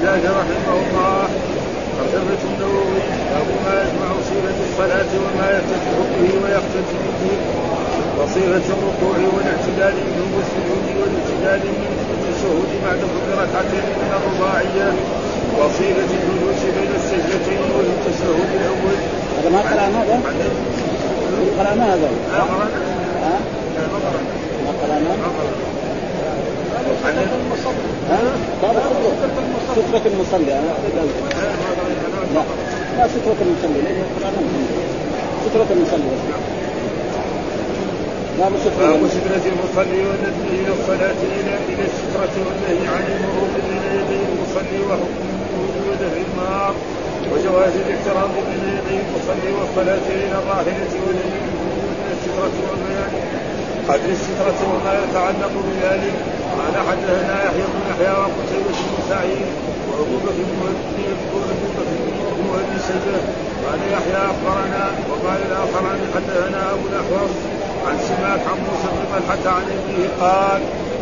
[0.00, 1.28] الله رحمه الله
[1.96, 7.36] ترجمة النووي باب ما يجمع صيغة الصلاة وما يفتتح به ويختتم به
[8.18, 14.88] وصيغة الركوع والاعتدال منه والسجود والاعتدال منه والتشهد بعد كل ركعتين من الرباعية
[15.58, 18.98] وصيغة الجلوس بين السجدتين والتشهد الأول.
[19.38, 20.16] هذا ما قرأنا هذا؟
[21.58, 22.80] قرأنا هذا؟ ما قرأنا.
[23.76, 24.32] ما قرأنا.
[24.64, 25.70] ما قرأنا؟ ما قرأنا.
[28.62, 28.76] باب
[29.76, 30.72] سترة المصلي أنا
[32.34, 32.42] لا
[32.98, 33.80] لا سترة المصلي
[35.46, 36.10] سترة المصلي
[38.38, 39.98] باب سترة باب سترة المصلي.
[40.06, 45.28] والنهي إلى الصلاة إلى إلى السترة والنهي عن المرور بين يدي المصلي وحكم
[45.60, 46.74] وجود النار.
[47.32, 51.40] وجواز الاحترام بين يدي المصلي والصلاة إلى الراحلة والنهي
[51.98, 53.12] من السترة والبيان
[53.88, 56.14] قدر السترة وما يتعلق بذلك
[56.58, 59.46] قال حدثنا يحيى بن يحيى وقتيبة بن سعيد
[59.88, 60.32] بكر
[62.38, 63.20] بن ابي سجده
[63.66, 67.34] قال يحيى أخبرنا وقال الآخران حدثنا أبو الأحوص
[67.86, 70.60] عن سماك عن موسى بن طلحه عن ابنه قال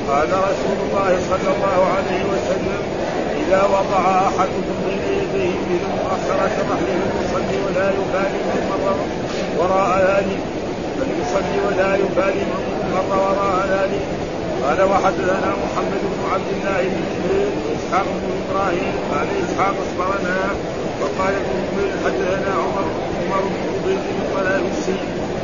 [0.08, 2.83] قال رسول الله صلى الله عليه وسلم
[3.42, 8.97] إذا وضع أحدكم بين يديه من مؤخرة رحله المصلي ولا يبالي من مر
[9.58, 10.41] وراء ذلك
[10.97, 14.28] فليصلي ولا يبالي من مر وراء ذلك.
[14.64, 17.27] قال وحدثنا محمد بن عبد الله بن
[17.77, 20.39] إسحاق بن إبراهيم قال إسحاق اخبرنا
[21.01, 22.89] وقال ابن جبير حدثنا عمر
[23.20, 24.98] عمر بن عبيد بن طلابسي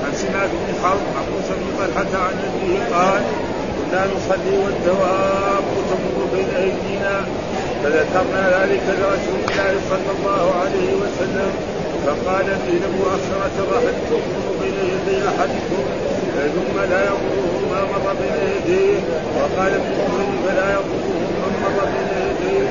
[0.05, 3.23] عن سماك بن حرب عن موسى بن طلحة عن أبيه قال
[3.77, 7.17] كنا نصلي والدواب تمر بين أيدينا.
[7.85, 11.51] فذكرنا ذلك لرسول الله صلى الله عليه وسلم
[12.07, 15.83] فقال ان مؤخرة الرحل تمر بين يدي أحدكم.
[16.57, 18.99] ثم لا يضره ما مر بين يديه
[19.37, 19.95] وقال ابن
[20.47, 21.09] فلا يضره
[21.41, 22.67] من مر بين يديه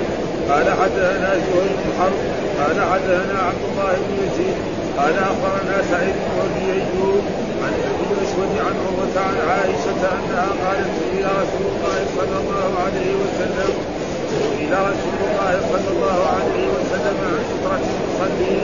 [0.50, 2.20] قال حدثنا زهير بن حرب.
[2.60, 4.58] قال حدثنا عبد الله بن يزيد.
[4.98, 7.24] قال أخبرنا سعيد بن أبي أيوب
[7.64, 13.12] عن ابي الأسود عن عروة عن عائشة أنها قالت إلى رسول الله صلى الله عليه
[13.24, 13.72] وسلم
[14.62, 18.58] إلى رسول الله صلى الله عليه وسلم عن سترة المصلي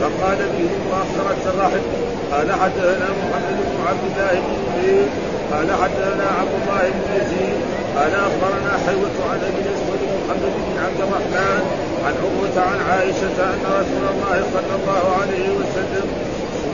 [0.00, 1.84] فقال به مؤخرة الرحل
[2.32, 5.06] قال حدثنا محمد بن عبد الله بن زبير
[5.52, 7.58] قال حدثنا عبد الله بن يزيد
[7.96, 11.62] قال أخبرنا حيوة عن أبي الاسود محمد بن عبد الرحمن
[12.04, 16.06] عن عروة عن عائشة أن رسول الله صلى الله عليه وسلم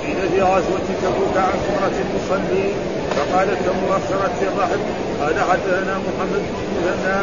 [0.03, 2.69] سئل في غزوة تبوك عن سورة المصلي
[3.17, 4.81] فقال كمؤخرة الرحل
[5.21, 7.21] قال حدثنا محمد بن مثنى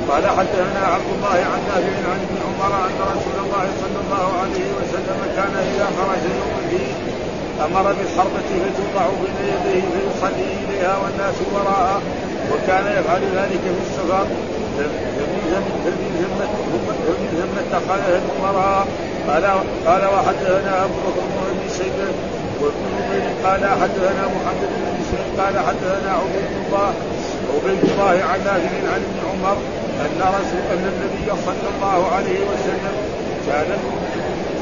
[0.08, 4.68] قال حدثنا عبد الله عن نافع عن ابن عمر أن رسول الله صلى الله عليه
[4.78, 6.94] وسلم كان إذا خرج يوم الدين
[7.66, 12.02] أمر بالحربة فتوضع بين يديه فيصلي إليها والناس وراءه
[12.52, 14.26] وكان يفعل ذلك في السفر.
[15.50, 16.10] فمن
[17.40, 18.86] ثم اتخذها الامراء
[19.28, 19.44] قال
[19.86, 21.22] قال وحدثنا أبو بكر
[21.52, 22.08] بن شيبة
[22.60, 26.92] وابن نمير قال حدثنا محمد بن مسلم قال حدثنا عبيد الله.
[27.54, 29.56] عبيد الله عن نافع عن ابن عمر
[30.04, 32.94] أن رسول أن النبي صلى الله عليه وسلم
[33.46, 33.70] كان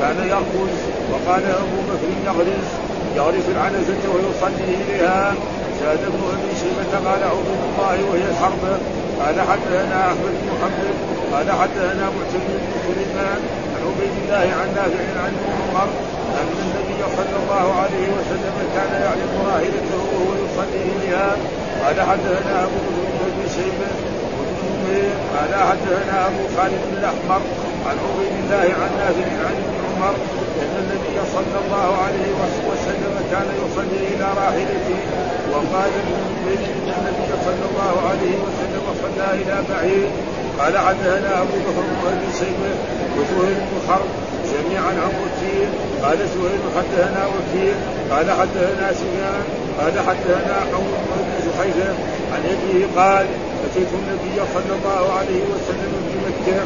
[0.01, 0.79] كان يغرز
[1.13, 2.69] وقال أبو بكر يغرز
[3.17, 5.35] يغرس العنزة ويصلي إليها.
[5.81, 8.63] زاد ابن أبي شيبة قال عبيد الله وهي الحرب.
[9.21, 10.97] قال حدثنا أحمد بن محمد
[11.33, 13.41] قال حدثنا معتمد بن سليمان
[13.75, 15.89] عن عبيد الله عن نافع عن عمر
[16.41, 21.37] أن النبي صلى الله عليه وسلم كان يعلم راحلته وهو يصلي إليها.
[21.85, 23.91] قال حدثنا أبو بكر بن شيبة
[25.35, 27.43] قال حدثنا أبو خالد الأحمر
[27.89, 30.15] عن عبيد الله عن نافع عن عمر
[30.63, 32.31] أن النبي صلى الله عليه
[32.71, 35.01] وسلم كان يصلي إلى راحلته
[35.53, 36.15] وقال ابن
[36.99, 38.68] النبي صلى الله عليه وسلم
[39.19, 40.11] صلى إلى بعيد.
[40.61, 42.73] قال حدثنا أبو بكر بن شيبة
[43.17, 44.11] وزهير بن حرب
[44.53, 45.71] جميعا عن وكيل.
[46.03, 47.77] قال زهير حدثنا وكيل.
[48.11, 49.45] قال حدثنا سفيان.
[49.81, 50.93] قال حدثنا حول
[51.27, 51.91] بن زحيفة.
[52.33, 53.27] عن أبيه قال
[53.67, 56.61] أتيت النبي صلى الله عليه وسلم في مكة.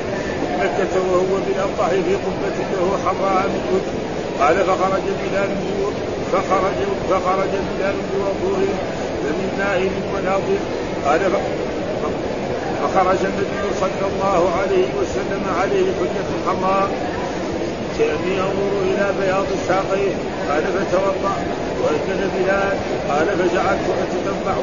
[0.62, 3.92] مكة وهو بالأبطح في قبة له حمراء من وجه
[4.40, 5.50] قال فخرج بلال
[6.32, 6.80] فخرج
[7.10, 8.68] فخرج بلال بوضوء
[9.22, 10.60] فمن نائم وناظر
[11.06, 11.20] قال
[12.82, 16.88] فخرج النبي صلى الله عليه وسلم عليه حجة حمراء
[17.98, 20.14] كأني أنظر إلى بياض ساقيه
[20.48, 21.34] قال فتوضأ
[21.82, 22.76] وأذن بلال.
[23.10, 24.54] قال فجعلت أتتبع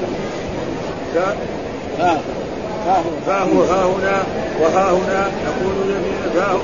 [3.25, 4.23] فاه ها هنا
[4.61, 5.21] وها هنا.
[5.47, 6.59] يقول يمينا فاه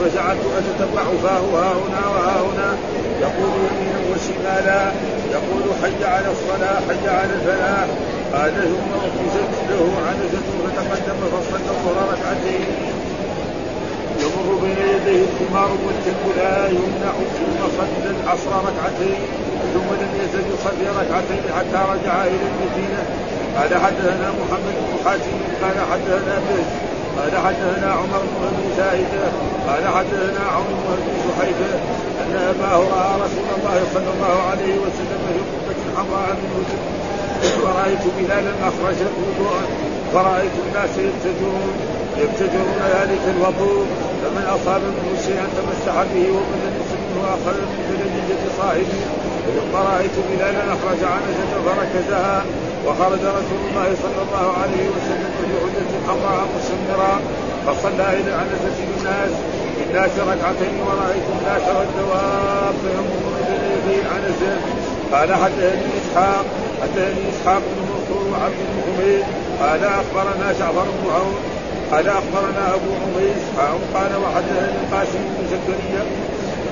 [0.00, 2.76] فجعلت اتتبع فاه ها هنا وها هنا.
[3.20, 4.92] يقول يمينا وشمالا.
[5.82, 7.86] حي على الصلاة حي على الفلاح.
[8.34, 12.68] قال ثم أخرجت له عنزة فتقدم فصلى الظهر ركعتين
[14.22, 19.20] يمر بين يديه الحمار والكلب لا يمنع ثم صلى العصر ركعتين
[19.74, 23.02] ثم لم يزل يصلي ركعتين حتى رجع إلى المدينة.
[23.56, 26.64] قال حدثنا محمد بن حاتم قال حدثنا به
[27.18, 29.26] قال حدثنا عمر بن أبي سائده
[29.68, 31.74] قال حدثنا عمر بن أبي سحيفه
[32.22, 36.97] أن أباه رأى رسول الله صلى الله عليه وسلم في قبه حمراء من وجه
[37.42, 39.64] فرأيت بلالا أخرج وضوءا
[40.14, 41.72] فرأيت الناس يبتدرون
[42.22, 43.86] يبتدرون ذلك الوضوء.
[44.22, 49.00] فمن أصاب منه شيئا تمسح به ومن لم منه اخذ من بلديه صاحبه.
[49.56, 52.44] ثم رايت بلالا أخرج عنزة فركزها.
[52.86, 57.14] وخرج رسول الله صلى الله عليه وسلم في عدة حمراء مسمرا
[57.66, 59.30] فصلى إلى العنزه بالناس
[59.78, 64.52] بالناس ركعتين ورأيت الناس والدواب يمر بين يدي العنزه
[65.12, 66.44] قال حدثني إسحاق.
[66.82, 69.24] حدثني إسحاق بن منصور وعبد بن حميد
[69.60, 71.34] قال أخبرنا جعفر بن عون
[71.92, 73.42] قال أخبرنا أبو عميس
[73.94, 76.02] قال وحدثني القاسم بن زكريا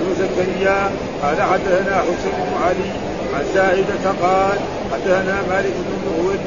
[0.00, 0.90] بن زكريا
[1.22, 2.90] قال حدثنا حسين بن علي
[3.34, 4.58] عن زائدة قال
[4.92, 6.38] حدثنا مالك بن مهول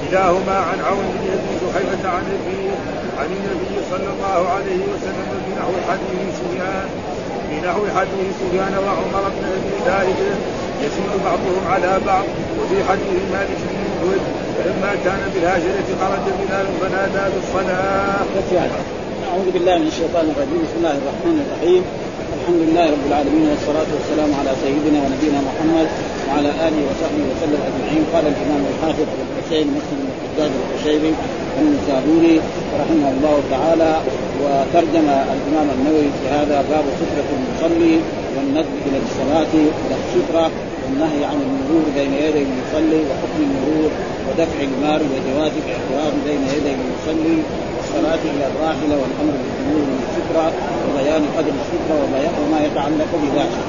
[0.00, 2.70] كلاهما عن عون بن أبي جحيفة عن النبي
[3.18, 6.88] عن النبي صلى الله عليه وسلم بنحو حديث سفيان
[7.50, 10.20] بنحو حديث سفيان وعمر بن أبي ذلك
[10.84, 12.24] يزيد بعضهم على بعض
[12.58, 14.20] وفي حديث مالك بن مهول
[14.56, 18.84] فلما كان بالهاجرة خرج بلال فنادى بالصلاة.
[19.30, 20.60] أعوذ بالله من الشيطان الرجيم.
[20.64, 21.82] بسم الله الرحمن الرحيم.
[22.36, 25.88] الحمد لله رب العالمين والصلاة والسلام على سيدنا ونبينا محمد
[26.26, 28.02] وعلى آله وصحبه وسلم أجمعين.
[28.12, 31.12] قال الإمام الحافظ أبو الحسين مسلم بن الحجاج القشيري
[31.60, 32.36] النسابوري
[32.80, 33.92] رحمه الله تعالى
[34.42, 37.96] وترجم الإمام النووي في هذا باب سترة المصلي.
[38.36, 39.52] والندب إلى الصلاة
[39.84, 40.50] إلى السترة
[40.84, 43.90] والنهي عن المرور بين يدي المصلي وحكم المرور
[44.28, 47.38] ودفع المال وجواز الاحترام بين يدي المصلي
[47.76, 50.00] والصلاة إلى الراحلة والأمر بالأمور من
[50.88, 51.94] وبيان قدر السترة
[52.42, 53.64] وما يتعلق بذلك.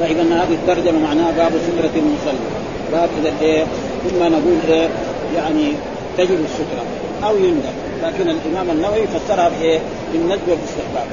[0.00, 2.46] فإذا هذه الترجمة معناها باب سترة المصلي.
[2.92, 3.64] باب إذا إيه
[4.10, 4.88] ثم نقول إيه
[5.36, 5.72] يعني
[6.18, 6.84] تجب السترة
[7.24, 9.78] أو يندب لكن الإمام النووي فسرها بإيه؟
[10.12, 11.06] بالندب والاستحباب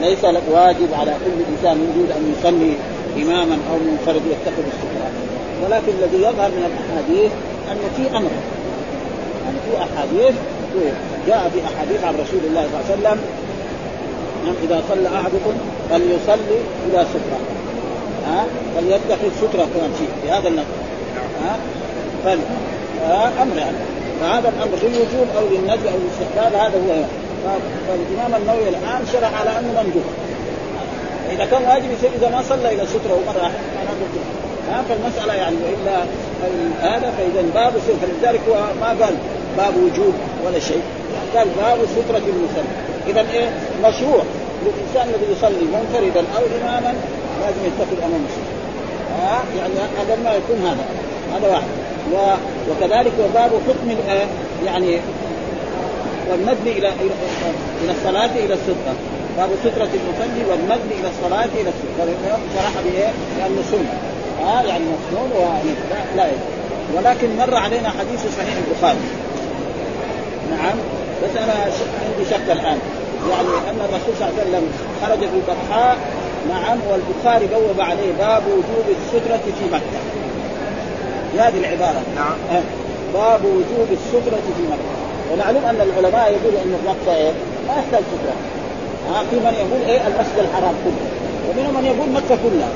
[0.00, 2.72] ليس واجب على كل إنسان يريد أن يصلي
[3.22, 5.10] إماما أو منفرد يتخذ السترة
[5.64, 7.30] ولكن الذي يظهر من الأحاديث
[7.70, 8.30] أن في أمر.
[9.44, 10.34] يعني في أحاديث
[11.26, 13.18] جاء في أحاديث عن رسول الله صلى الله عليه وسلم
[14.64, 15.52] إذا صلى أحدكم
[15.90, 17.40] فليصلي إلى سترة.
[18.26, 18.44] ها؟
[18.76, 19.30] فليتخذ
[19.98, 20.80] شيء في هذا النظر.
[21.44, 21.56] ها؟
[22.24, 22.38] فل
[23.42, 23.76] أمر يعني
[24.20, 27.04] فهذا الأمر للوجوب أو للندب أو للاستحباب هذا هو
[27.44, 30.04] فالامام النووي الآن شرع على أنه مندوب
[31.32, 33.50] إذا كان واجب يصير إذا ما صلى إلى ستره ومره
[34.70, 35.96] ها فالمسألة يعني وإلا
[36.82, 37.72] هذا فإذا باب
[38.02, 39.14] فلذلك هو ما قال
[39.56, 40.14] باب وجوب
[40.46, 40.82] ولا شيء.
[41.34, 42.72] قال باب سترة المصلي.
[43.06, 43.48] اذا إيه؟
[43.84, 44.22] مشروع
[44.62, 46.94] للإنسان الذي يصلي منفردا أو إماما
[47.40, 48.60] لازم يتخذ امام الستره
[49.22, 50.84] ها يعني هذا ما يكون هذا.
[51.36, 51.68] هذا واحد.
[52.12, 52.16] و...
[52.70, 53.96] وكذلك وباب حكم
[54.66, 54.98] يعني
[56.30, 56.88] والندب إلى
[57.82, 58.94] إلى الصلاة إلى الستره
[59.36, 63.94] باب سترة المصلي والندب إلى الصلاة إلى السترة شرح بايه؟ لأنه سنة
[64.40, 65.42] ها يعني مسنون و...
[66.16, 66.26] لا,
[66.96, 68.98] ولكن مر علينا حديث صحيح البخاري.
[70.50, 70.78] نعم.
[71.22, 71.52] بس أنا
[72.04, 72.78] عندي شك الآن.
[73.30, 74.68] يعني أن الرسول صلى الله عليه وسلم
[75.02, 75.96] خرج في البطحاء
[76.48, 76.78] نعم.
[76.90, 80.00] والبخاري بوب عليه باب وجوب السترة في مكة.
[81.44, 82.02] هذه العبارة.
[82.16, 82.34] نعم.
[82.50, 82.62] أه.
[83.14, 85.09] باب وجوب السترة في مكة.
[85.32, 87.32] ومعلوم أن العلماء يقولوا أن مكة إيه؟
[87.68, 88.36] ما يحتاج سترة
[89.10, 89.22] أه.
[89.30, 91.06] في من يقول إيه؟ المسجد الحرام كله.
[91.48, 92.72] ومنهم من يقول مكة كلها.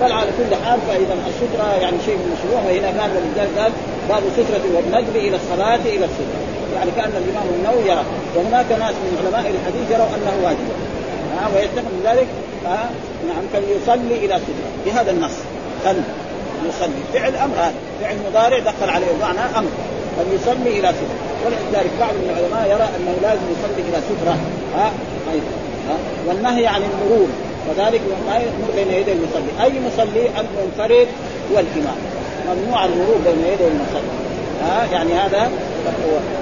[0.00, 3.72] بل على كل حال فإذا السترة يعني شيء مشروع وهنا قال ولذلك قال
[4.08, 6.40] باب سترة والندب إلى الصلاة إلى السترة
[6.76, 8.04] يعني كأن الإمام النووي يرى.
[8.36, 10.68] وهناك ناس من علماء الحديث يروا أنه واجب.
[11.36, 12.28] ها ويتخذ ذلك.
[12.66, 12.90] ها
[13.28, 15.36] نعم فليصلي إلى ستره بهذا النص.
[15.84, 15.96] خل
[16.68, 17.02] يصلي.
[17.12, 17.74] فعل أمر هذا.
[18.00, 19.06] فعل مضارع دخل عليه.
[19.20, 19.70] معنى أمر.
[20.16, 24.36] فليصلي إلى ستره ولذلك بعض العلماء يرى أنه لازم يصلي إلى سترة.
[24.76, 24.92] ها؟
[25.32, 25.54] أيضا
[25.88, 25.96] ها؟
[26.26, 27.28] والنهي عن المرور
[27.68, 29.52] وذلك ما يمر بين يدي المصلي.
[29.62, 31.08] أي مصلي؟ المنفرد
[31.52, 31.98] والإمام.
[32.48, 34.10] ممنوع المرور بين يدي المصلي.
[34.62, 35.50] ها؟ يعني هذا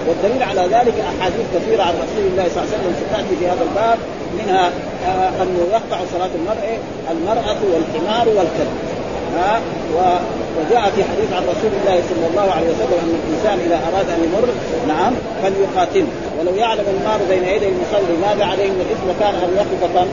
[0.08, 3.62] والدليل على ذلك أحاديث كثيرة عن رسول الله صلى الله عليه وسلم ستأتي في هذا
[3.62, 3.98] الباب
[4.38, 4.70] منها
[5.06, 6.78] آه أنه يقطع صلاة المرء
[7.10, 8.76] المرأة والحمار والكلب.
[9.36, 9.60] ها
[10.58, 14.24] وجاء في حديث عن رسول الله صلى الله عليه وسلم أن الإنسان إذا أراد أن
[14.24, 14.48] يمر
[14.88, 15.12] نعم
[15.42, 16.06] فليقاتله
[16.38, 20.06] ولو يعلم المار بين يدي المصلي ماذا عليه من الإثم كان أن يقف كم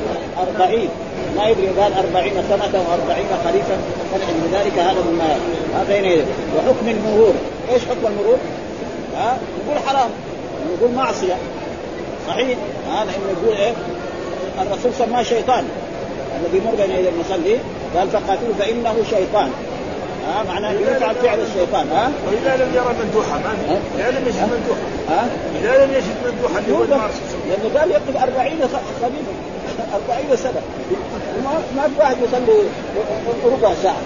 [0.61, 0.89] 40
[1.38, 3.77] ما يدري قال 40 سنة أو 40 خريفا
[4.11, 6.23] فلأجل ذلك هذا مما بين يديه.
[6.57, 7.33] وحكم المرور.
[7.73, 8.38] إيش حكم المرور؟
[9.17, 10.09] ها نقول حرام.
[10.77, 11.35] نقول معصية.
[12.27, 12.57] صحيح؟
[12.91, 13.73] هذا انه يقول إيه؟
[14.61, 15.63] الرسول سماه شيطان.
[16.39, 17.57] الذي يمر بين يدي المصلي
[17.96, 19.51] قال فقاتلوا فإنه شيطان.
[20.27, 23.53] ها معناه يفعل فعل الشيطان ها؟ وإذا لم يرى مندوحه ما
[23.98, 25.27] إذا لم يجد مندوحه ها؟
[25.62, 26.84] إذا لم يجد مندوحه اللي هو
[27.50, 28.50] لأنه قال يطلب 40
[29.01, 29.34] خليفه
[30.10, 30.62] 40 سنة.
[31.75, 32.63] ما في واحد يصلي
[33.46, 34.01] ربع ساعة.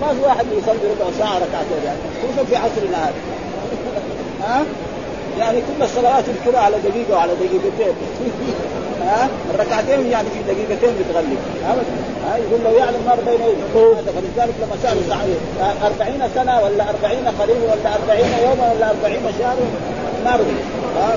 [0.00, 1.98] ما في واحد يصلي ربع ساعة ركعتين يعني.
[2.22, 3.14] خصوصا في عصرنا هذا.
[4.42, 4.64] ها؟
[5.38, 7.94] يعني كل الصلوات يذكرها على دقيقة وعلى دقيقتين.
[9.06, 13.40] ها؟ الركعتين يعني في دقيقتين بتغلب ها يقول لو يعلم ما بين
[13.74, 15.36] هذا فلذلك لما سعيد
[15.84, 19.56] 40 سنة ولا 40 قريب ولا 40 يوما ولا 40 شهر
[20.24, 20.52] ما رضي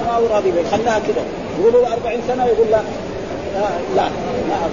[0.08, 1.22] ما هو راضي خلاها كده.
[1.60, 2.82] يقولوا 40 سنة يقول لا.
[3.96, 4.04] لا
[4.50, 4.70] ما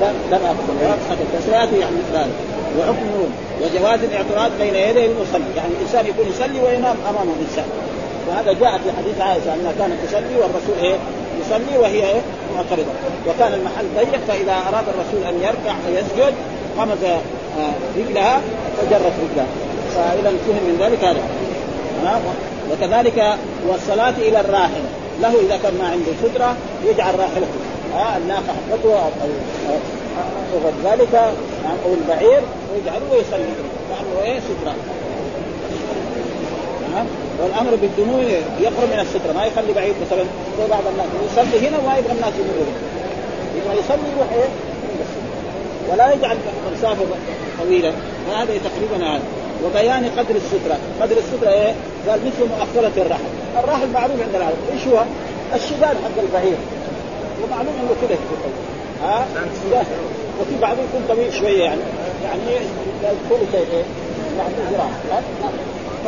[0.00, 2.34] لا لا اقبل فسياتي يعني ذلك
[2.78, 3.10] وحكم
[3.62, 5.50] وجواز الاعتراض بين يدي المصلي.
[5.56, 7.64] يعني الإنسان يكون يصلي وينام أمامه انسان
[8.28, 10.96] وهذا جاء في حديث عائشة أنها كانت تصلي والرسول إيه؟
[11.40, 12.20] يصلي وهي إيه؟
[12.58, 12.92] معترضه
[13.28, 16.34] وكان المحل ضيق فاذا اراد الرسول ان يركع ويسجد
[17.58, 18.40] آه، رجلها
[18.76, 19.46] فجرت رجلها
[19.94, 21.22] فاذا فهم من ذلك هذا
[22.72, 23.34] وكذلك
[23.68, 24.82] والصلاة إلى الراحل
[25.22, 27.58] له إذا كان ما عنده سترة يجعل راحلته
[27.94, 29.08] ها الناقة حقته أو
[30.54, 31.14] أو ذلك
[31.84, 32.40] أو البعير
[32.72, 33.52] ويجعله ويصلي
[33.90, 34.74] لأنه إيه سترة
[37.42, 38.18] والأمر بالدنو
[38.60, 40.24] يقرب من السترة ما يخلي بعيد مثلا
[40.58, 41.06] زي بعض الناس.
[41.32, 42.72] يصلي هنا وما يبغى الناس يمروا
[43.56, 44.48] يبغى يصلي يروح إيه؟
[45.90, 46.36] ولا يجعل
[46.78, 47.04] مسافة
[47.60, 47.92] طويلة.
[48.26, 49.22] فهذا تقريبا هذا.
[49.64, 51.74] وبيان قدر السترة، قدر السترة إيه؟
[52.08, 53.30] قال مثل مؤخرة الرحل،
[53.64, 55.02] الرحل معروف عند العرب، إيش هو؟
[55.54, 56.56] الشداد حق البعير
[57.44, 58.52] ومعلوم إنه كده يكون
[59.02, 59.26] ها؟
[60.40, 61.80] وفي بعضهم يكون طويل شوية يعني.
[62.22, 63.84] يعني كل شيء إيه؟
[64.38, 64.90] يعني ذراع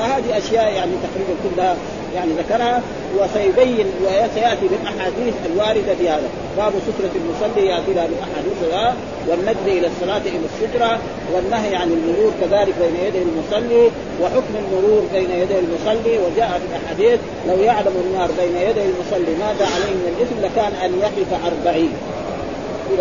[0.00, 1.76] فهذه أشياء يعني تقريبا كلها
[2.14, 2.82] يعني ذكرها
[3.18, 6.28] وسيبين وسيأتي بالأحاديث الواردة في هذا.
[6.56, 8.96] باب سترة المصلي يأتي لها بالاحاديث
[9.28, 10.98] والنجد إلى الصلاة إلى السترة
[11.34, 13.90] والنهي عن المرور كذلك بين يدي المصلي
[14.22, 16.18] وحكم المرور بين يدي المصلي.
[16.18, 20.98] وجاء في الأحاديث لو يعلم النار بين يدي المصلي ماذا عليه من الاثم لكان أن
[21.00, 21.92] يقف أربعين.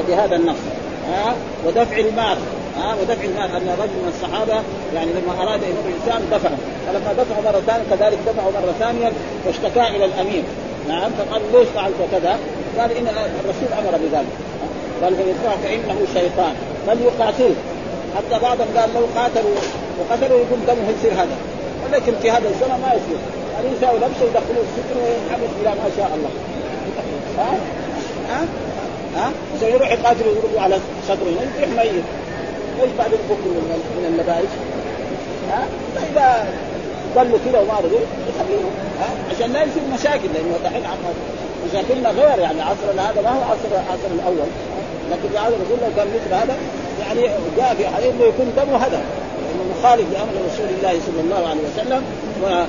[0.08, 0.58] بهذا النص.
[1.10, 1.36] ها؟
[1.68, 2.38] ودفع المال.
[2.80, 4.58] ها ودفع المال أن رجل من الصحابة
[4.96, 6.58] يعني لما أراد يمر الإنسان دفعه.
[6.86, 9.12] فلما دفعه مرة ثانية كذلك دفعه مرة ثانية
[9.46, 10.44] واشتكى إلى الأمير.
[10.88, 12.34] نعم فقال ليش فعلت كذا؟
[12.80, 13.08] قال إن
[13.42, 14.36] الرسول أمر بذلك.
[15.04, 16.54] قال فيدفع فإنه شيطان.
[16.88, 17.56] فليقاتله
[18.18, 19.56] حتى بعضهم قال لو قاتلوا
[20.00, 21.38] وقتلوا يكون دمه يصير هذا.
[21.86, 23.22] ولكن في هذا الزمن ما يصير.
[23.54, 24.26] يعني يساوي نفسه
[24.68, 26.30] السجن وينحبس إلى ما شاء الله.
[27.38, 27.52] ها؟
[28.30, 28.46] ها؟
[29.16, 29.32] ها؟
[29.68, 32.04] يروح يقاتل ويضربوا على صدره يصبح ميت.
[32.84, 33.48] إيش بعد البكر
[33.98, 34.50] من اللبائس؟
[35.50, 36.48] ها؟ فإذا
[37.16, 38.72] ضلوا كذا وما رضوا يخليهم
[39.32, 40.84] عشان لا يصير مشاكل لأنه دحين
[41.70, 44.50] مشاكلنا غير يعني عصرنا هذا ما هو عصر العصر الأول.
[45.12, 46.58] لكن عهد الرسول لو كان مثل هذا
[47.00, 47.22] يعني
[47.58, 49.02] جاء في حديث إنه يكون دمه هذا
[49.50, 52.04] إنه مخالف لأمر رسول الله صلى الله عليه وسلم
[52.44, 52.64] و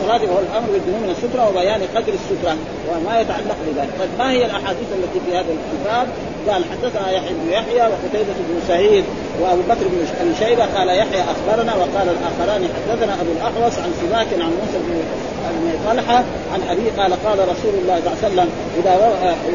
[0.00, 2.56] الصلاة وهو الأمر بالدنو من السترة وبيان قدر السترة
[2.90, 6.06] وما يتعلق بذلك، طيب ما هي الأحاديث التي في هذا الكتاب؟
[6.48, 9.04] قال حدثنا يحيى بن يحيى وقتيبة بن سعيد
[9.40, 9.86] وأبو بكر
[10.22, 15.02] بن شيبة قال يحيى أخبرنا وقال الآخران حدثنا أبو الأحوص عن سباك عن موسى بن
[15.86, 18.92] طلحة عن أبي قال قال رسول الله صلى الله عليه وسلم إذا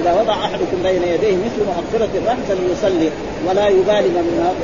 [0.02, 3.10] إذا وضع أحدكم بين يديه مثل مؤخرة الرحم فليصلي
[3.48, 4.56] ولا يبالي من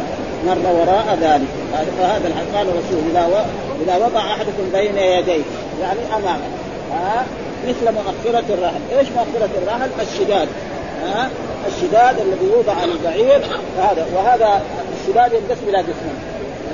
[0.45, 1.47] مر وراء ذلك.
[1.99, 3.45] فهذا الحديث قال الرسول إذا
[3.83, 5.43] إذا وضع أحدكم بين يديه
[5.81, 6.49] يعني أمامه.
[6.93, 7.25] ها؟
[7.67, 10.47] مثل مؤخرة الرحل، إيش مؤخرة الرحل؟ الشداد.
[11.05, 11.29] ها؟
[11.67, 13.41] الشداد الذي يوضع على البعير.
[13.77, 14.61] هذا وهذا
[15.01, 16.15] الشداد ينقسم إلى قسمين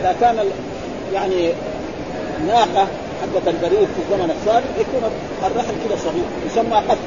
[0.02, 0.36] إذا كان
[1.14, 1.52] يعني
[2.48, 2.88] ناقة
[3.22, 5.12] حقة البريد في الزمن السابق يكون
[5.46, 6.26] الرحل كذا صغير.
[6.48, 6.98] يسمى قتل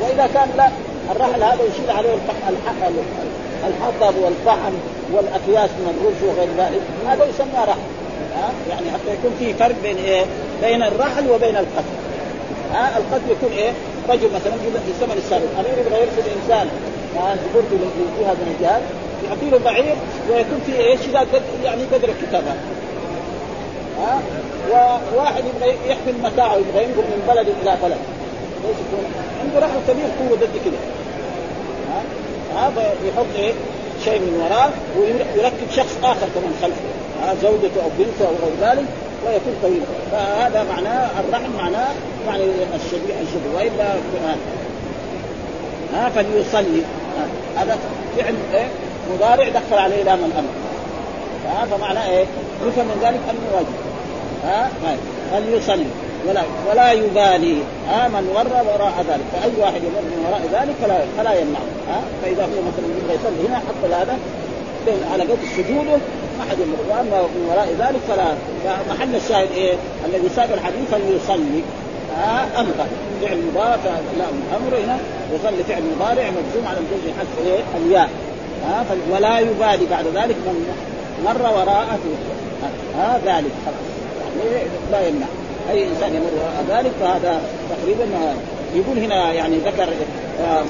[0.00, 0.68] وإذا كان لا
[1.10, 2.14] الرحل هذا يشيل عليه
[3.68, 4.74] الحطب والفحم
[5.12, 7.80] والأكياس من الرز وغير ذلك هذا يسمى رحل
[8.36, 10.24] ها؟ يعني حتى يكون في فرق بين إيه؟
[10.62, 11.96] بين الرحل وبين القتل.
[12.72, 13.72] ها؟ القتل يكون إيه؟
[14.08, 14.52] رجل مثلا
[14.86, 16.68] في الزمن السابق امير يبغى يرسل انسان
[17.54, 18.82] برضه لجهه من الجهات
[19.28, 19.96] يعطي له بعير
[20.30, 21.28] ويكون في؟ شداد
[21.64, 22.52] يعني قدر الكتابة.
[24.00, 24.20] ها؟
[24.70, 27.98] وواحد يبغى يحمل متاعه يبغى ينقل من بلد إلى بلد.
[28.68, 29.04] إيش يكون؟
[29.40, 30.78] عنده رحل كبير قوة قد كده.
[32.56, 33.52] هذا يحط إيه؟
[34.04, 37.42] شيء من وراه ويركب شخص آخر كمان خلفه.
[37.42, 38.86] زوجته أو بنته أو غير ذلك
[39.26, 39.82] ويكون طويل.
[40.12, 41.88] فهذا معناه الرحم معناه
[42.26, 42.44] يعني
[42.74, 43.56] الشبيه الشبه.
[43.56, 43.84] وإلا
[45.94, 46.82] ها فليصلي.
[47.56, 47.78] هذا
[48.16, 48.66] فعل إيه؟
[49.14, 50.48] مضارع دخل عليه لام الامر
[51.70, 52.24] فمعناه إيه؟
[52.66, 53.74] يفهم من ذلك أنه واجب.
[54.44, 54.70] ها؟
[55.32, 55.86] فليصلي.
[56.28, 57.56] ولا ولا يبالي.
[57.88, 59.26] ها من ور وراء ذلك.
[59.32, 63.56] فأي واحد يمر من وراء ذلك فلا فلا يمنعه ها فإذا هو مثلا يصلي هنا
[63.56, 64.18] حتى هذا
[65.12, 65.96] على قد سجوده
[66.38, 66.78] ما حد يمر.
[66.90, 68.28] وأما من وراء ذلك فلا.
[68.64, 69.74] فمحل الشاهد إيه؟
[70.06, 71.62] الذي ساق الحديث فليصلي
[72.16, 72.72] ها أمر.
[73.22, 74.26] فعل مضارع لا
[74.56, 74.98] أمر هنا.
[75.34, 78.08] يصلي فعل مضارع مجزوم على الجزء حذف إيه؟ الياء.
[78.66, 80.56] ها ولا يبالي بعد ذلك من
[81.24, 81.98] مر وراءه.
[82.98, 83.50] ها ذلك
[84.20, 85.26] يعني لا يمنع.
[85.70, 86.30] أي إنسان يمر
[86.68, 87.40] ذلك فهذا
[87.70, 88.04] تقريبا
[88.74, 89.88] يقول هنا يعني ذكر
[90.40, 90.64] آه،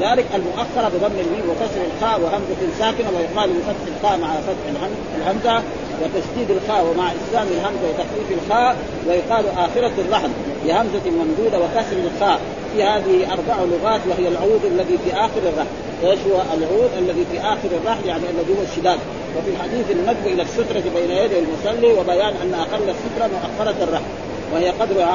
[0.00, 5.62] ذلك المؤخرة بضم الميم وكسر الخاء وهمزة ساكنة ويقال بفتح الخاء مع فتح الهمزة
[6.02, 8.76] وتشديد الخاء ومع اسلام الهمزة وتخفيف الخاء
[9.08, 10.28] ويقال آخرة الرحم
[10.64, 12.40] بهمزة ممدودة وكسر الخاء.
[12.74, 15.70] في هذه أربع لغات وهي العود الذي في آخر الرحم
[16.04, 18.98] إيش هو العود الذي في آخر الرحل؟ يعني الذي هو الشداد.
[19.36, 24.04] وفي الحديث الندب إلى السترة بين يدي المصلي وبيان أن أقل الستره مؤخرة الرحل.
[24.52, 25.06] وهي قدر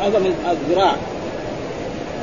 [0.00, 0.92] عظم الذراع.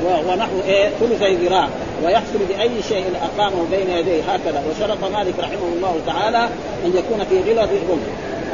[0.04, 1.68] ونحو إيه؟ ثلثي ذراع.
[2.04, 4.22] ويحصل بأي شيء اقامه بين يديه.
[4.22, 4.62] هكذا.
[4.70, 6.48] وشرط مالك رحمه الله تعالى
[6.84, 8.08] أن يكون في غلظ الرمح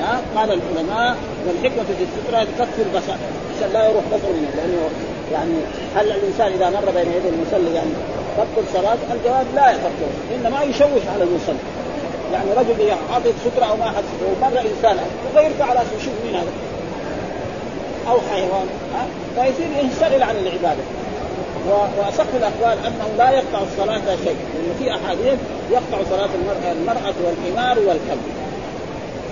[0.04, 1.16] ها؟ قال العلماء
[1.46, 3.12] والحكمة في الستره تكفي البصر
[3.56, 4.88] عشان لا يروح بصره منه لأنه
[5.32, 5.54] يعني
[5.96, 7.90] هل الإنسان إذا مر بين يدي المصلي يعني
[8.36, 11.64] تبطل صلاة الجواب لا يبطل إنما يشوش على المصلي.
[12.32, 14.04] يعني رجل حاطط سترة أو ما حد
[14.42, 14.96] ومر إنسان.
[15.36, 15.96] ويرفع رأسه.
[16.00, 16.52] يشوف مين هذا.
[18.08, 18.66] أو حيوان
[19.36, 20.82] فيصير ينشغل عن العبادة.
[21.98, 25.38] وأصح الأقوال انه لا يقطع الصلاة شيء لأن في أحاديث
[25.70, 28.22] يقطع صلاة المرأة المرأة والحمار والكلب.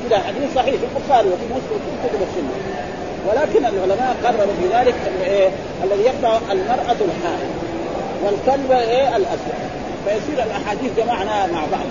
[0.07, 2.55] إلى حديث صحيح في البخاري وفي مسلم وفي كتب السنة.
[3.29, 5.49] ولكن العلماء قرروا في ذلك إيه؟
[5.85, 7.53] الذي يقطع المرأة الحائض
[8.25, 9.59] والكلب إيه؟ الأسود.
[10.07, 11.87] فيصير الأحاديث جمعناها مع بعض.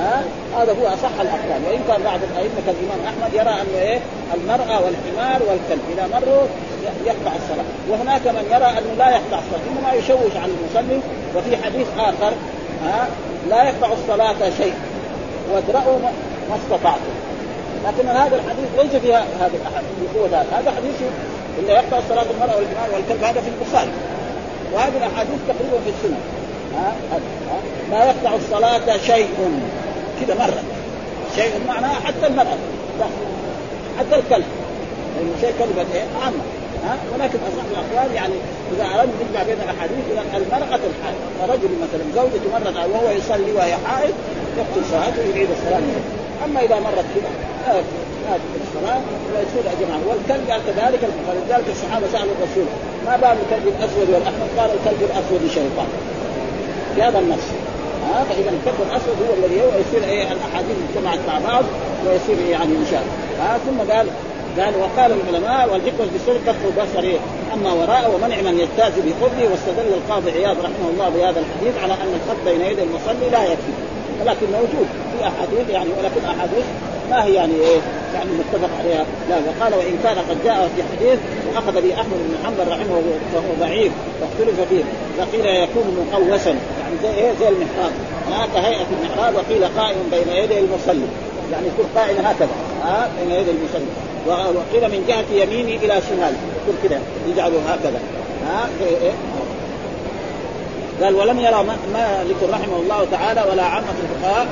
[0.00, 0.22] ها؟
[0.58, 1.60] هذا هو أصح الأقوال.
[1.68, 3.98] وإن كان بعض الأئمة كالإمام أحمد يرى انه إيه؟
[4.34, 6.44] المرأة والحمار والكلب إذا مروا
[7.06, 7.68] يقطع الصلاة.
[7.90, 11.00] وهناك من يرى أنه لا يقطع الصلاة إنما يشوش على المصلي.
[11.36, 12.32] وفي حديث آخر
[12.84, 13.08] ها؟
[13.48, 14.74] لا يقطع الصلاة شيء.
[15.52, 15.98] وادرأوا
[16.50, 17.14] ما استطعتم.
[17.86, 19.52] لكن هذا الحديث ليس فيها هذا
[20.14, 20.70] بقوه هذا.
[20.76, 20.94] حديث
[21.58, 23.90] اللي يقطع الصلاة المرأة والحمار والكلب هذا في البخاري.
[24.72, 26.18] وهذه الأحاديث تقريبا في السنة.
[26.76, 27.20] ها؟ ها؟
[27.90, 29.28] لا يقطع الصلاة شيء.
[30.20, 30.62] كذا مرة.
[31.36, 32.58] شيء معناه حتى المرأة.
[33.98, 34.44] حتى الكلب.
[35.16, 36.42] لأنه شيء كلمه إيه؟ عامه
[36.84, 38.34] ها؟ ولكن أصح الأقوال يعني
[38.72, 41.20] إذا أردنا نجمع بين الأحاديث إذا المرأة الحائض.
[41.48, 44.14] رجل مثلا زوجته مرت وهو يصلي وهي حائض
[44.58, 45.82] يقتل صلاته ويعيد الصلاة.
[46.44, 47.30] أما إذا مرت كذا
[48.30, 49.00] لا تقتل الصلاة
[49.32, 52.66] ويصير اجمع والكلب قال كذلك فلذلك الصحابة سألوا الرسول
[53.06, 55.88] ما بال الكلب الأسود والأحمر؟ قال الكلب الأسود شيطان.
[56.94, 57.46] في هذا النص.
[58.10, 61.64] ها فاذا الكلب الاسود هو الذي يصير إيه الأحاديث اجتمعت مع بعض
[62.06, 63.06] ويصير يعني مشاهد
[63.40, 64.06] ها ثم قال
[64.58, 67.18] قال وقال العلماء والحكمة بالسر كف البصر
[67.54, 72.14] أما وراءه ومنع من يجتاز بقربه واستدل القاضي عياض رحمه الله بهذا الحديث على أن
[72.14, 73.72] الخط بين يدي المصلي لا يكفي.
[74.20, 76.64] ولكن موجود في أحاديث يعني ولكن أحاديث
[77.10, 77.80] ما هي يعني إيه؟
[78.14, 79.04] يعني متفق عليها.
[79.28, 81.18] لا وقال وإن كان قد جاء في حديث
[81.54, 83.02] واخذ به أحمد بن حنبل رحمه
[83.34, 84.84] وهو ضعيف واختلف فيه
[85.18, 86.50] فقيل يكون مقوسا.
[86.50, 87.92] يعني زي إيه؟ زي المحراب.
[88.28, 91.06] هناك هيئة المحراب وقيل قائم بين يدي المصلي.
[91.52, 92.48] يعني يكون قائم هكذا.
[92.84, 93.90] ها؟ بين يدي المصلي.
[94.26, 96.32] وقيل من جهة يمينه إلى شمال.
[96.62, 98.00] يكون كذا يجعله هكذا.
[98.46, 99.12] ها؟ إيه.
[101.02, 104.46] قال ولم يرى مالك رحمه الله تعالى ولا عامة الفقهاء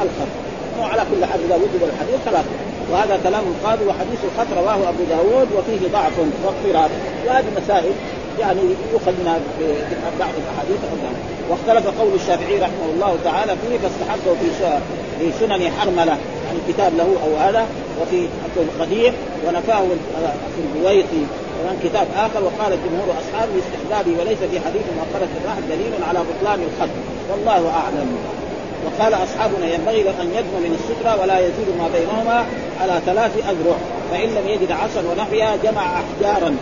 [0.79, 2.45] الخط وعلى كل حال إذا وجد الحديث خلاص
[2.91, 6.91] وهذا كلام القاضي وحديث الخط رواه أبو داود وفيه ضعف واضطراب
[7.27, 7.93] وهذه مسائل
[8.41, 8.61] يعني
[8.93, 9.41] يؤخذ منها
[10.21, 10.79] بعض الأحاديث
[11.51, 14.79] واختلف قول الشافعي رحمه الله تعالى فيه فاستحبه في
[15.19, 17.67] في سنن حرملة يعني كتاب له أو هذا
[18.03, 19.13] وفي القديم
[19.47, 19.83] ونفاه
[20.57, 21.25] في البويطي
[21.59, 26.61] ومن كتاب آخر وقال جمهور أصحابه باستحبابه وليس في حديث مؤخرة الراحل دليل على بطلان
[26.63, 26.91] الخط
[27.31, 28.17] والله أعلم.
[28.87, 32.47] وقال أصحابنا ينبغي أن يدنو من الستره ولا يزيد ما بينهما
[32.81, 33.77] على ثلاث أذرع
[34.11, 36.57] فإن لم يجد عصا ونحوها جمع أحجارا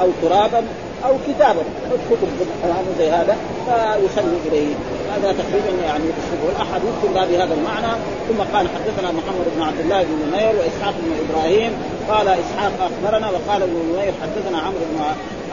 [0.00, 0.62] أو ترابا
[1.04, 1.62] أو كتابا.
[2.10, 2.28] كتب
[2.98, 4.74] زي هذا فيصلي إليه.
[5.14, 6.04] هذا تقريبا يعني
[6.46, 7.92] والاحاديث كلها بهذا المعنى.
[8.28, 11.72] ثم قال حدثنا محمد بن عبد الله بن نمير وإسحاق بن إبراهيم.
[12.08, 15.00] قال إسحاق أخبرنا وقال ابن نمير حدثنا عمرو بن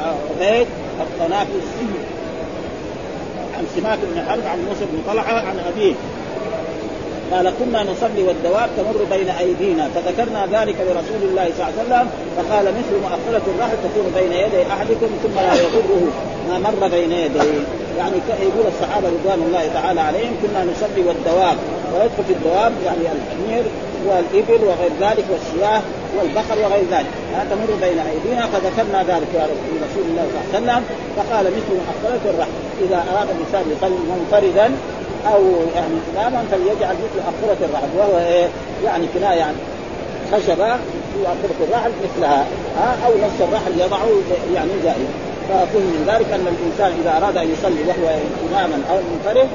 [0.05, 0.67] عبيد
[1.01, 2.14] الطنافسي.
[3.75, 5.93] سماك بن حرب عن موسى بن طلحة عن أبيه.
[7.32, 9.89] قال كنا نصلي والدواب تمر بين أيدينا.
[9.95, 14.62] فذكرنا ذلك لرسول الله صلى الله عليه وسلم فقال مثل مؤخرة الرحل تكون بين يدي
[14.73, 16.08] أحدكم ثم لا يضره
[16.49, 17.60] ما مر بين يديه.
[17.97, 21.58] يعني يقول الصحابة رضوان الله تعالى عليهم كنا نصلي والدواب.
[21.93, 23.63] ويدخل في الدواب يعني الحمير
[24.08, 25.82] والإبل وغير ذلك والشياه
[26.17, 27.12] والبقر وغير ذلك.
[27.51, 28.43] تمر بين أيدينا.
[28.54, 29.45] فذكرنا ذلك يا
[29.86, 30.84] رسول الله صلى الله عليه وسلم.
[31.17, 34.71] فقال مثل محصلة الرحم إذا أراد الإنسان يصلي منفردا
[35.34, 35.41] أو
[35.75, 38.47] يعني اماما فليجعل مثل اقرة الرحل وهو إيه؟
[38.86, 39.56] يعني كناية عن
[40.32, 40.75] خشبة
[41.12, 42.45] في اقرة الرحل مثلها.
[42.78, 44.10] ها؟ أو نص الرحل يضعه
[44.56, 45.08] يعني جائز
[45.49, 48.15] فكل من ذلك أن الإنسان إذا أراد أن يصلي وهو
[48.49, 49.47] إماما أو منفرد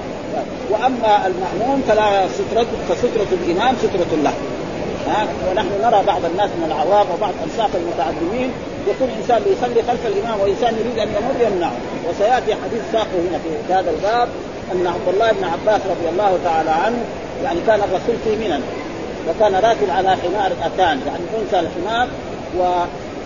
[0.71, 4.33] وأما المأموم فلا سترة فسترة الامام سترة له.
[5.09, 8.51] ها؟ ونحن نرى بعض الناس من العوام وبعض أنساق المتعلمين
[8.89, 11.77] يكون إنسان يصلي خلف الإمام وإنسان يريد أن يمر يمنعه.
[12.09, 14.29] وسيأتي حديث ساقه هنا في هذا الباب
[14.73, 16.99] أن عبد الله بن عباس رضي الله تعالى عنه
[17.45, 18.61] يعني كان الرسول في منى
[19.29, 22.09] وكان راكب على حمار أتان يعني أنثى الحمار
[22.59, 22.63] و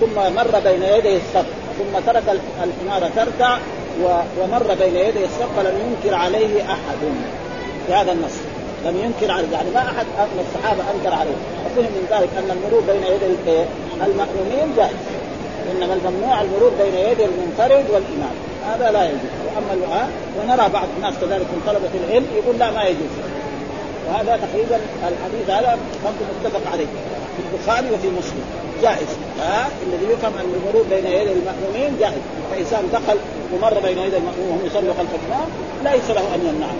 [0.00, 1.46] ثم مر بين يديه الصف
[1.78, 2.22] ثم ترك
[2.64, 3.58] الحمار ترتع
[4.40, 6.98] ومر بين يدي الصف فلم ينكر عليه أحد.
[7.87, 8.38] في هذا النص.
[8.85, 9.51] لم ينكر عليه.
[9.53, 11.38] يعني ما أحد من الصحابة أنكر عليه.
[11.64, 13.64] وفهم من ذلك أن المرور بين يدي
[14.07, 15.03] المأمومين جائز.
[15.73, 18.37] إنما الممنوع المرور بين يدي المنفرد والإمام.
[18.70, 19.35] هذا لا يجوز.
[19.47, 23.14] وأما الوعاء ونرى بعض الناس كذلك من طلبة العلم يقول لا ما يجوز.
[24.09, 24.79] وهذا تقريبا
[25.11, 26.90] الحديث هذا برضه متفق عليه.
[27.35, 28.44] في البخاري وفي مسلم.
[28.83, 29.11] جائز.
[29.40, 32.23] ها؟ الذي يفهم أن المرور بين يدي المأمومين جائز.
[32.51, 33.18] فانسان دخل
[33.55, 35.49] ومر بين يدي المأموم وهم يصلوا خلف الإمام
[35.85, 36.77] ليس له أن يمنعه.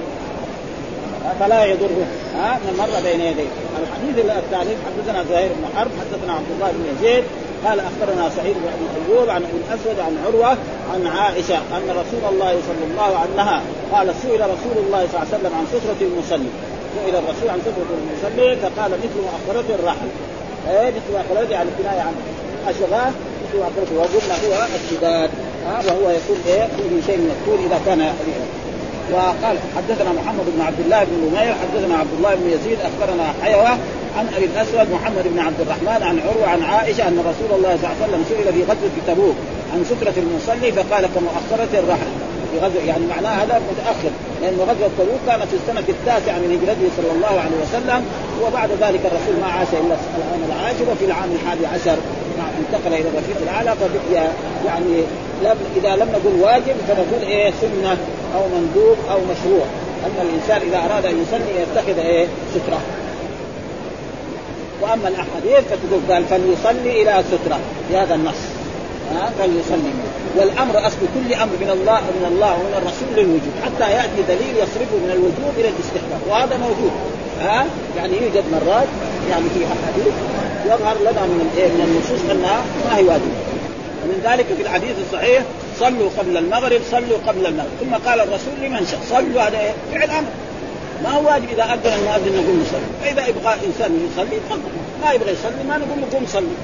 [1.41, 2.07] فلا يضره.
[2.35, 3.51] ها من مر بين يديه.
[3.83, 7.25] الحديث الثاني حدثنا زهير بن حرب حدثنا عبد الله بن يزيد
[7.65, 10.57] قال أخبرنا سعيد بن أيوب عن أبي الأسود عن عروة
[10.95, 15.37] عن عائشة أن رسول الله صلى الله عنها قال سئل رسول الله صلى الله عليه
[15.37, 16.51] وسلم عن ستره المصلي.
[16.97, 20.09] سئل الرسول عن ستره المصلي فقال مثل مؤخرة الرحل.
[20.71, 22.15] إيه مثل مؤخرة يعني كنايه عن
[22.69, 25.31] اشغاه مثل مؤخرة وقلنا هو الشداد
[25.87, 28.47] وهو يكون إيه فيه شيء مذكور إذا كان يحريها
[29.13, 33.69] وقال حدثنا محمد بن عبد الله بن نمير حدثنا عبد الله بن يزيد أخبرنا حيوة
[34.19, 37.91] عن أبي الأسود محمد بن عبد الرحمن عن عروة عن عائشة أن رسول الله صلى
[37.91, 39.37] الله عليه وسلم سئل في غزوة تبوك
[39.75, 42.13] عن سترة المصلي فقال كمؤخره الرحل.
[42.55, 44.13] في غزوة يعني معناه هذا متأخر
[44.43, 48.01] لأن غزوة تبوك كانت في السنة التاسعة من هجرته صلى الله عليه وسلم
[48.43, 51.97] وبعد ذلك الرسول ما عاش إلا العام العاشر وفي العام الحادي عشر
[52.59, 54.29] انتقل إلى الرفيق الأعلى فبقي
[54.67, 55.03] يعني
[55.43, 57.97] لم إذا لم نقول واجب فنقول إيه سنة
[58.37, 59.67] أو مندوب أو مشروع.
[60.07, 62.81] ان الإنسان إذا أراد أن يصلي يتخذ إيه سترة.
[64.83, 67.59] وأما الأحاديث فتقول قال فليصلي إلى سترة.
[67.89, 68.43] في هذا النص.
[69.15, 69.93] ها؟ فليصلي.
[70.37, 74.97] والأمر أصل كل أمر من الله من الله ومن الرسول للوجوب حتى يأتي دليل يصرفه
[75.05, 76.21] من الوجوب إلى الاستحباب.
[76.29, 76.93] وهذا موجود.
[77.41, 78.89] ها؟ يعني يوجد مرات
[79.31, 80.44] يعني في أحاديث.
[80.67, 83.37] يظهر لنا من من النصوص أنها ما هي واجبة.
[84.05, 85.43] ومن ذلك في الحديث الصحيح
[85.81, 87.71] صلوا قبل المغرب صلوا قبل المغرب.
[87.81, 90.29] ثم قال الرسول لمن شاء صلوا هذا إيه؟ فعل أمر.
[91.05, 94.41] ما هو واجب إذا أذن المؤذن نقول نصلي فإذا يبغى إنسان يصلي
[95.03, 96.57] ما يبغى يصلي ما نقول له قم صلي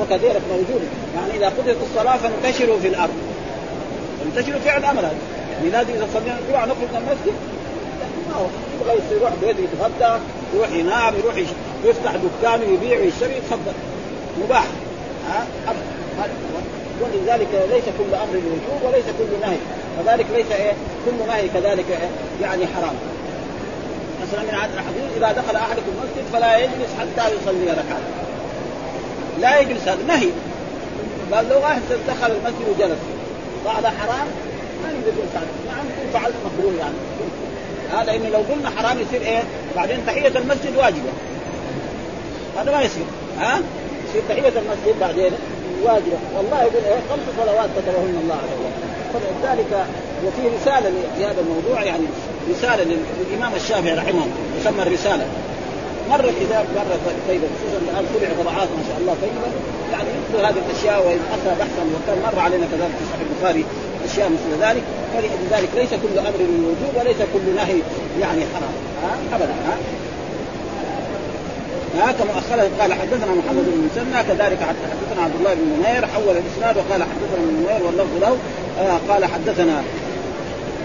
[0.00, 0.82] وكذلك موجود
[1.14, 3.14] يعني إذا قضيت الصلاة فانتشروا في الأرض.
[4.26, 5.14] انتشروا فعل أمر هذا.
[5.52, 7.36] يعني لازم إذا صلينا نروح نخرج من المسجد.
[8.28, 8.46] ما هو.
[8.80, 10.20] يبغى يروح بيته يتغدى
[10.54, 11.34] يروح ينام يروح
[11.84, 13.72] يفتح دكان ويبيع ويشتري يتفضل
[14.44, 14.64] مباح.
[15.28, 15.46] ها؟
[17.00, 19.56] ولذلك ليس كل أمر وجوب وليس كل نهي.
[19.98, 20.72] كذلك ليس إيه؟
[21.06, 22.08] كل نهي كذلك إيه؟
[22.42, 22.94] يعني حرام.
[24.22, 28.00] مثلا من هذا الحديث إذا دخل أحدكم المسجد فلا يجلس حتى يصلي ركعة.
[29.40, 30.28] لا يجلس هذا نهي.
[31.32, 32.98] قال لو واحد دخل المسجد وجلس
[33.66, 34.26] هذا حرام
[34.82, 35.14] ما نقول
[35.66, 36.94] نعم نقول فعلت مكروه يعني.
[37.92, 39.42] هذا انه لو قلنا حرام يصير إيه؟
[39.76, 41.12] بعدين تحية المسجد واجبة.
[42.58, 43.04] هذا ما يصير.
[43.40, 43.60] ها؟
[44.08, 45.32] يصير تحية المسجد بعدين
[45.82, 46.18] واجبة.
[46.36, 49.86] والله يقول إيه؟ خمس صلوات كتبهن الله وجل فلذلك
[50.26, 52.04] وفي رسالة في هذا الموضوع يعني
[52.50, 52.96] رسالة
[53.30, 54.26] للإمام الشافعي رحمه الله
[54.60, 55.26] يسمى الرسالة.
[56.10, 56.98] مرة كتاب مرة
[57.28, 59.40] طيبة خصوصا الآن طلع طبعات ما شاء الله طيبة
[59.92, 63.64] يعني يذكر هذه الأشياء ويبحثها بحثا وكان مر علينا كذلك في صحيح البخاري.
[64.10, 64.82] أشياء مثل ذلك
[65.14, 67.78] فلذلك ليس كل أمر للوجوب وليس كل نهي
[68.20, 68.74] يعني حرام.
[69.02, 69.76] ها؟ أبدا ها؟
[71.98, 76.36] ها؟ كما اخره قال حدثنا محمد بن مسنى كذلك حدثنا عبد الله بن نمير حول
[76.36, 78.36] الإسناد وقال حدثنا ابن نمير واللفظ له
[78.80, 79.82] آه قال حدثنا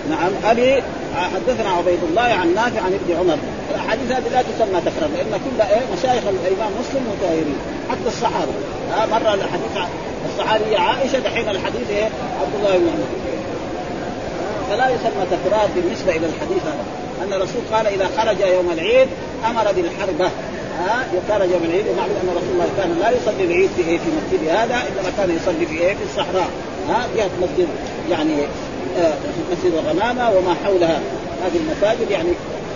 [0.09, 0.31] نعم.
[0.45, 0.83] ابي
[1.15, 3.37] حدثنا عبيد الله عن نافع عن ابن عمر.
[3.71, 7.55] الأحاديث هذه لا تسمى تكرار لأن كل إيه مشايخ الإمام مسلم مطهرين
[7.89, 8.51] حتى الصحابة.
[8.97, 9.71] آه مرة الحديث
[10.29, 12.09] الصحابية عائشة دحين الحديث إيه
[12.41, 13.09] عبد الله بن عمر.
[14.69, 16.85] فلا يسمى تكرار بالنسبة إلى الحديث هذا.
[17.23, 19.07] أن الرسول قال إذا خرج يوم العيد
[19.49, 20.31] أمر بالحربة.
[20.79, 24.09] ها خرج يوم العيد ومعلوم أن رسول الله كان لا يصلي العيد في إيه في
[24.17, 26.49] مسجد هذا إنما كان يصلي في إيه في الصحراء.
[26.89, 27.67] ها جهه مسجد
[28.11, 28.47] يعني آه
[29.51, 30.99] مسجد الغمامة وما حولها
[31.45, 32.29] هذه المساجد يعني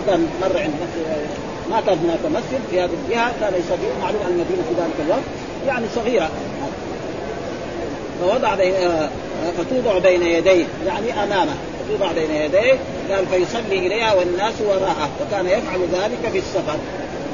[0.06, 0.74] كان مر عند
[1.70, 5.22] ما كان هناك مسجد في هذه الجهة كان يصلي معلوم أن المدينة في ذلك الوقت
[5.66, 6.30] يعني صغيرة.
[8.20, 9.08] فوضع بين آه،
[9.58, 11.54] فتوضع بين يديه يعني أمامه
[11.88, 12.78] توضع بين يديه
[13.10, 16.76] قال فيصلي إليها والناس وراءه وكان يفعل ذلك في السفر.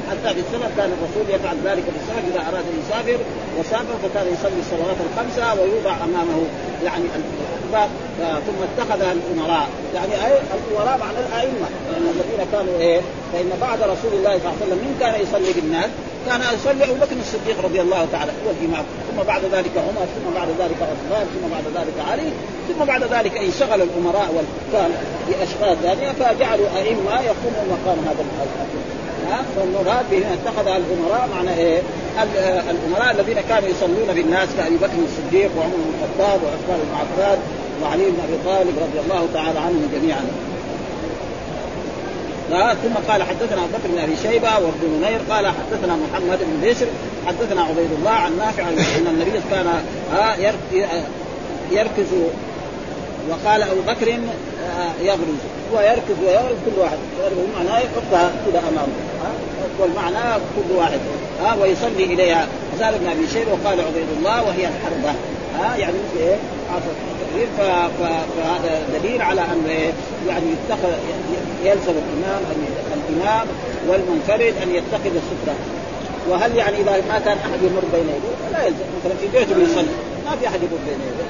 [0.09, 3.19] حتى في السفر كان الرسول يفعل ذلك في السفر إذا أراد أن يسافر
[3.59, 6.39] وسافر فكان يصلي الصلوات الخمسة ويوضع أمامه
[6.85, 7.87] يعني الخطبة
[8.45, 9.67] ثم اتخذها الأمراء.
[9.95, 11.67] يعني اي الأمراء معنى الأئمة.
[11.97, 13.01] الذين كانوا إيه؟
[13.33, 15.89] فإن بعد رسول الله صلى الله عليه وسلم من كان يصلي بالناس؟
[16.25, 20.33] كان يصلي أبو بكر الصديق رضي الله تعالى هو الامام ثم بعد ذلك عمر ثم
[20.35, 22.29] بعد ذلك عثمان ثم بعد ذلك علي
[22.67, 24.91] ثم بعد ذلك انشغل الأمراء والحكام
[25.27, 28.25] بأشغال ثانية فجعلوا أئمة يقوموا مقام هذا
[29.31, 31.81] ها فالمراد به اتخذ الأمراء معنى إيه؟
[32.71, 37.37] الأمراء الذين كانوا يصلون بالناس كأبي بكر الصديق وعمر بن الخطاب وعثمان بن عفان
[37.83, 40.25] وعلي بن أبي طالب رضي الله تعالى عنهم جميعا.
[42.83, 46.87] ثم قال حدثنا أبو بكر بن أبي شيبة وابن نمير قال حدثنا محمد بن بشر
[47.27, 49.67] حدثنا عبيد الله عن نافع أن النبي كان
[51.71, 52.07] يركز
[53.29, 54.07] وقال أبو بكر
[55.01, 55.39] يغرز
[55.73, 58.93] هو يركز ويغرز كل واحد يغرز معناه يحطها كذا أمامه
[59.79, 60.99] والمعنى كل واحد.
[61.41, 62.47] ها ويصلي إليها.
[62.79, 65.15] زال ابن أبي شيبة وقال عبيد الله وهي الحربة.
[65.59, 66.35] ها يعني مثل إيه؟
[67.57, 69.69] فهذا دليل على أن؟
[70.27, 70.89] يعني يتخذ
[71.63, 72.41] يلزم الإمام
[73.09, 73.47] الإمام
[73.87, 75.55] والمنفرد أن يتخذ السترة.
[76.29, 78.85] وهل يعني إذا ما كان أحد يمر بين يديه؟ لا يلزم.
[78.99, 79.95] مثلا في بيته يصلي.
[80.25, 81.29] ما في أحد يمر بين يديه.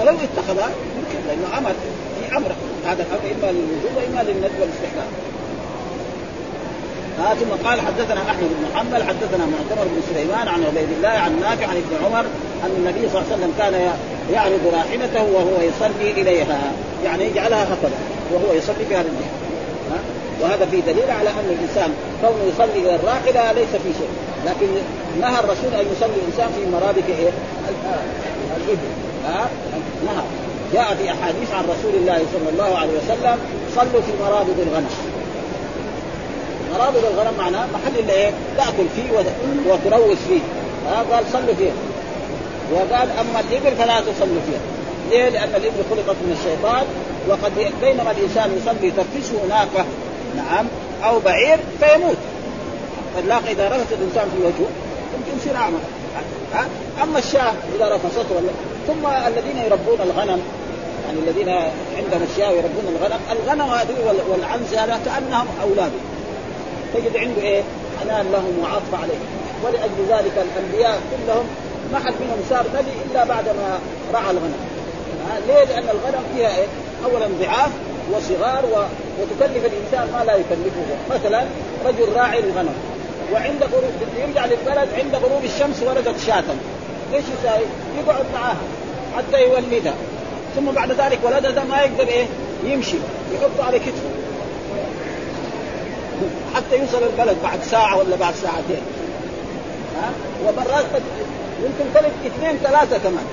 [0.00, 1.72] ولو اتخذها يمكن لأنه أمر.
[2.20, 2.50] في أمر.
[2.86, 5.08] هذا الأمر إما للوجوب وإما للندب والاستحباب
[7.18, 11.40] ها ثم قال حدثنا أحمد بن محمد حدثنا معتمر بن سليمان عن عبيد الله عن
[11.40, 12.24] نافع عن ابن عمر
[12.64, 13.74] أن النبي صلى الله عليه وسلم كان
[14.32, 16.58] يعرض راحلته وهو يصلي إليها
[17.04, 17.98] يعني يجعلها هكذا
[18.32, 19.44] وهو يصلي في هذا الجهة.
[20.40, 24.08] وهذا في دليل على أن الإنسان كونه يصلي إلى الراحلة ليس في شيء
[24.46, 24.66] لكن
[25.20, 27.30] نهى الرسول أن يصلي الإنسان في مرابط إيه؟
[28.56, 28.88] الإبل.
[29.26, 29.48] ها
[30.06, 30.24] نهى.
[30.72, 33.38] جاء في أحاديث عن رسول الله صلى الله عليه وسلم
[33.76, 35.13] صلوا في مرابط الغنم.
[36.74, 39.10] مرابط الغنم معناه محل اللي إيه؟ تأكل فيه
[39.68, 40.40] وتروس فيه.
[40.88, 41.70] ها قال صلوا فيه.
[42.72, 44.60] وقال أما الإبل فلا تصلوا فيها.
[45.10, 46.84] ليه؟ لأن الإبل خلقت من الشيطان
[47.28, 49.84] وقد بينما الإنسان يصلي تركشه ناقة
[50.36, 50.66] نعم
[51.04, 52.16] أو بعير فيموت.
[53.16, 54.70] فالناقه إذا رفست الإنسان في وجهه
[55.14, 55.78] يمكن يصير اعمى
[57.02, 58.52] أما الشاة إذا رفسته ولا
[58.86, 60.40] ثم الذين يربون الغنم
[61.06, 61.48] يعني الذين
[61.96, 66.13] عندهم اشياء يربون الغنم، الغنم هذه والعنز هذا كأنهم اولاده.
[66.94, 67.62] تجد عنده إيه؟
[68.00, 69.26] حنان لهم وعطف عليهم،
[69.64, 71.46] ولأجل ذلك الأنبياء كلهم
[71.92, 73.78] ما حد منهم صار نبي إلا بعد ما
[74.14, 74.60] رعى الغنم.
[75.46, 76.66] ليه؟ لأن الغنم فيها إيه؟
[77.04, 77.70] اولا ضعاف
[78.12, 78.76] وصغار و...
[79.20, 81.44] وتكلف الإنسان ما لا يكلفه، مثلا
[81.86, 82.74] رجل راعي الغنم
[83.32, 86.44] وعند غروب يرجع للبلد عند غروب الشمس ولدت شاة
[87.14, 87.64] إيش يساوي؟
[87.98, 88.56] يقعد معاها
[89.16, 89.94] حتى يولدها
[90.56, 92.26] ثم بعد ذلك ولدها ما يقدر إيه؟
[92.64, 92.96] يمشي
[93.34, 94.23] يحطه على كتفه
[96.54, 98.82] حتى يوصل البلد بعد ساعة ولا بعد ساعتين.
[99.96, 100.10] ها؟
[100.46, 100.84] ومرات
[101.62, 103.24] يمكن تلد اثنين ثلاثة كمان.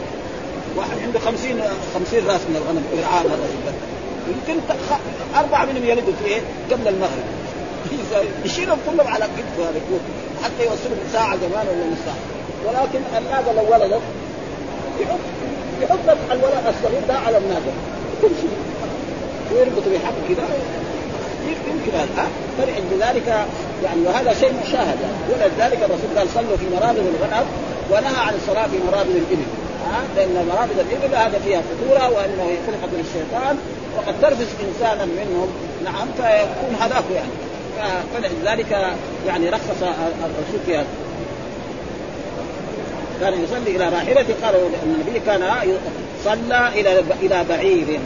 [0.75, 1.61] واحد عنده خمسين
[1.95, 3.73] خمسين راس من الغنم يرعاه مرة
[4.27, 4.61] يمكن
[5.35, 6.41] أربعة منهم يلدوا في إيه؟
[6.71, 7.25] قبل المغرب.
[8.45, 9.79] يشيلهم كلهم على كتفه هذا
[10.43, 12.21] حتى يوصلوا ساعة كمان ولا نص ساعة.
[12.65, 14.01] ولكن الناقة لو ولدت
[15.01, 15.19] يحط
[15.81, 17.71] يحط الولد الصغير ده على الناقة.
[18.21, 18.47] تمشي
[19.51, 20.13] ويربط بحق
[21.53, 23.27] كذا يمكن هذا فلعند ذلك
[23.83, 27.45] يعني وهذا شيء مشاهد يعني ولذلك الرسول قال صلوا في مرابض الغنم
[27.91, 29.45] ونهى عن الصلاة في مرابض الإبل
[30.15, 33.57] لأن مرابض الإبل هذا فيها خطورة وانه خلقت من الشيطان
[33.97, 35.47] وقد ترفس إنسانا منهم.
[35.83, 37.31] نعم فيكون هلاك يعني.
[38.13, 38.95] فلذلك
[39.27, 40.85] يعني رخص الرسول في هذا.
[43.21, 45.41] كان يصلي إلى راحلته قال النبي كان
[46.25, 47.99] صلى إلى إلى بعير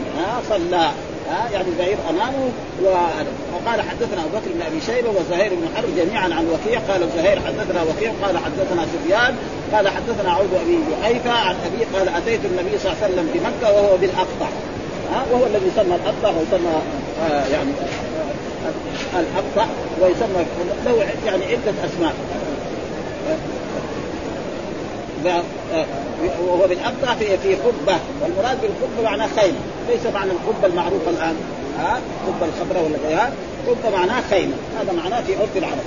[0.48, 0.90] صلى.
[1.30, 2.50] ها يعني البعير أمامه
[2.84, 6.80] وقال حدثنا أبو بكر بن أبي شيبة وزهير بن حرب جميعا عن وكيع.
[6.88, 9.36] قال زهير حدثنا وكيع قال حدثنا سفيان
[9.72, 13.72] قال حدثنا عوض أبي جحيفه عن أبي قال أتيت النبي صلى الله عليه وسلم بمكة
[13.74, 14.48] وهو بالأقطع.
[15.12, 16.82] ها وهو الذي سمى الأقطع وسمى
[17.22, 17.70] آه يعني
[19.14, 19.66] آه الأقطع
[20.00, 20.46] ويسمى
[20.86, 22.14] له يعني عدة أسماء.
[26.40, 29.58] وهو بالاقطع في في قبه والمراد بالقبه معناه خيمه
[29.88, 31.36] ليس معنى القبه المعروفه الآن.
[31.78, 33.32] ها؟ قبه الخضراء ولا غيرها.
[33.68, 35.84] قبه معناه خيمه هذا معناه في عرف العرب.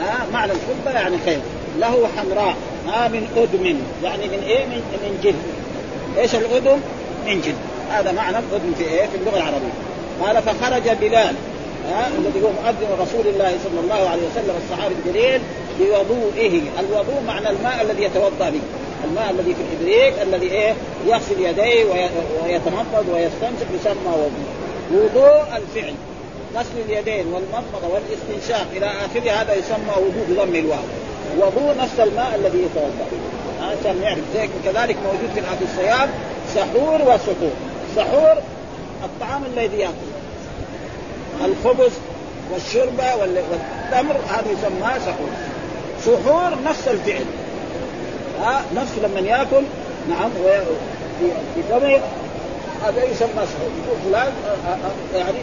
[0.00, 1.42] ها؟ معنى القبه يعني خيمه
[1.78, 2.54] له حمراء.
[2.88, 5.42] ها؟ من آدم يعني من إيه؟ من من جلد
[6.18, 6.80] إيش الأذن؟
[7.26, 7.56] من جلد
[7.90, 9.74] هذا معنى الأذن في إيه؟ في اللغة العربية.
[10.22, 11.34] قال فخرج بلال.
[11.90, 15.40] ها؟ الذي هو مؤذن رسول الله صلى الله عليه وسلم الصحابي الجليل.
[15.78, 18.60] بوضوئه، الوضوء معنى الماء الذي يتوضأ به،
[19.04, 20.74] الماء الذي في الإبريق الذي إيه؟
[21.06, 21.84] يغسل يديه
[22.44, 24.48] ويتمضمض ويستنشق يسمى وضوء.
[24.92, 25.94] وضوء الفعل.
[26.56, 30.78] غسل اليدين والمضمضة والاستنشاق إلى آخره هذا يسمى وضوء بضم الواو.
[31.38, 33.06] وضوء نفس الماء الذي يتوضأ
[33.62, 36.10] عشان نعرف زي كذلك موجود في الصيام
[36.54, 37.52] سحور وسحور
[37.96, 38.42] سحور
[39.04, 40.12] الطعام الذي يأكل.
[41.44, 41.92] الخبز
[42.52, 45.30] والشربة والتمر هذا يسمى سحور.
[46.04, 47.24] سحور نفس الفعل.
[48.42, 49.62] ها نفس لما يأكل
[50.08, 50.30] نعم
[51.54, 52.00] في فمه
[52.84, 53.70] هذا يسمى سحور.
[53.86, 54.32] يقول فلان
[55.14, 55.38] يعني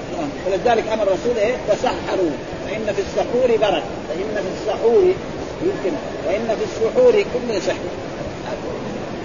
[0.47, 2.31] ولذلك أمر الرسول إيه؟ تسحروا
[2.67, 5.03] فإن في السحور بركه فإن في السحور
[5.61, 5.97] يمكن.
[6.27, 7.75] وإن في السحور كل سحر.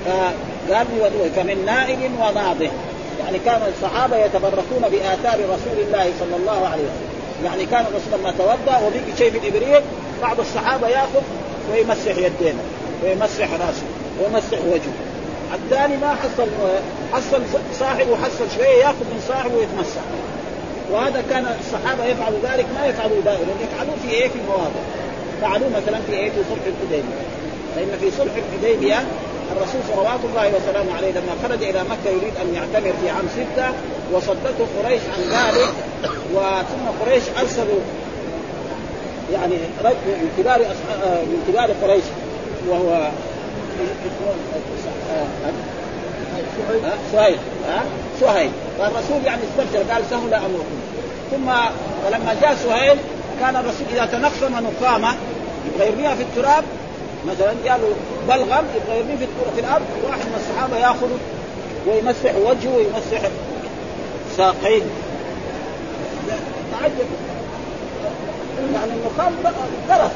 [0.04, 0.86] فقال
[1.36, 2.70] فمن نائب وناضح
[3.24, 7.13] يعني كان الصحابة يتبركون بآثار رسول الله صلى الله عليه وسلم.
[7.44, 9.82] يعني كان الرسول لما توضأ وبقي شيء في الابريق
[10.22, 11.22] بعض الصحابة يأخذ
[11.72, 12.62] ويمسح يدينه
[13.02, 13.86] ويمسح رأسه
[14.20, 14.94] ويمسح وجهه.
[15.54, 16.48] الثاني ما حصل
[17.12, 17.42] حصل
[17.78, 20.02] صاحبه حصل شوية يأخذ من صاحبه ويتمسح.
[20.92, 24.82] وهذا كان الصحابة يفعلوا ذلك ما يفعلوا دائما يفعلوه في إيه في المواضع
[25.40, 27.24] فعلوه مثلا في إيه في صلح الحديبية.
[27.76, 29.04] فإن في صلح الحديبية
[29.52, 33.72] الرسول صلوات الله وسلامه عليه لما خرج إلى مكة يريد أن يعتمر في عام ستة
[34.12, 35.68] وصدته قريش عن ذلك
[36.60, 37.80] وثم قريش أرسلوا
[39.32, 40.58] يعني رجل من كبار
[41.26, 42.04] من كبار قريش
[42.68, 43.10] وهو
[47.12, 47.38] سهيل
[48.20, 50.80] سهيل فالرسول يعني استبشر قال سهل امركم
[51.30, 51.50] ثم
[52.04, 52.98] فلما جاء سهيل
[53.40, 55.14] كان الرسول إذا تنخم نخامه
[55.66, 56.64] يبغى يرميها في التراب
[57.26, 57.94] مثلا قالوا
[58.28, 61.18] بلغم يبغى يرميه في في الأرض واحد من الصحابة يأخذه
[61.86, 63.28] ويمسح وجهه ويمسح
[64.36, 64.82] ساقين.
[66.84, 67.06] تعجب
[68.74, 69.32] يعني النخام
[69.88, 70.10] درس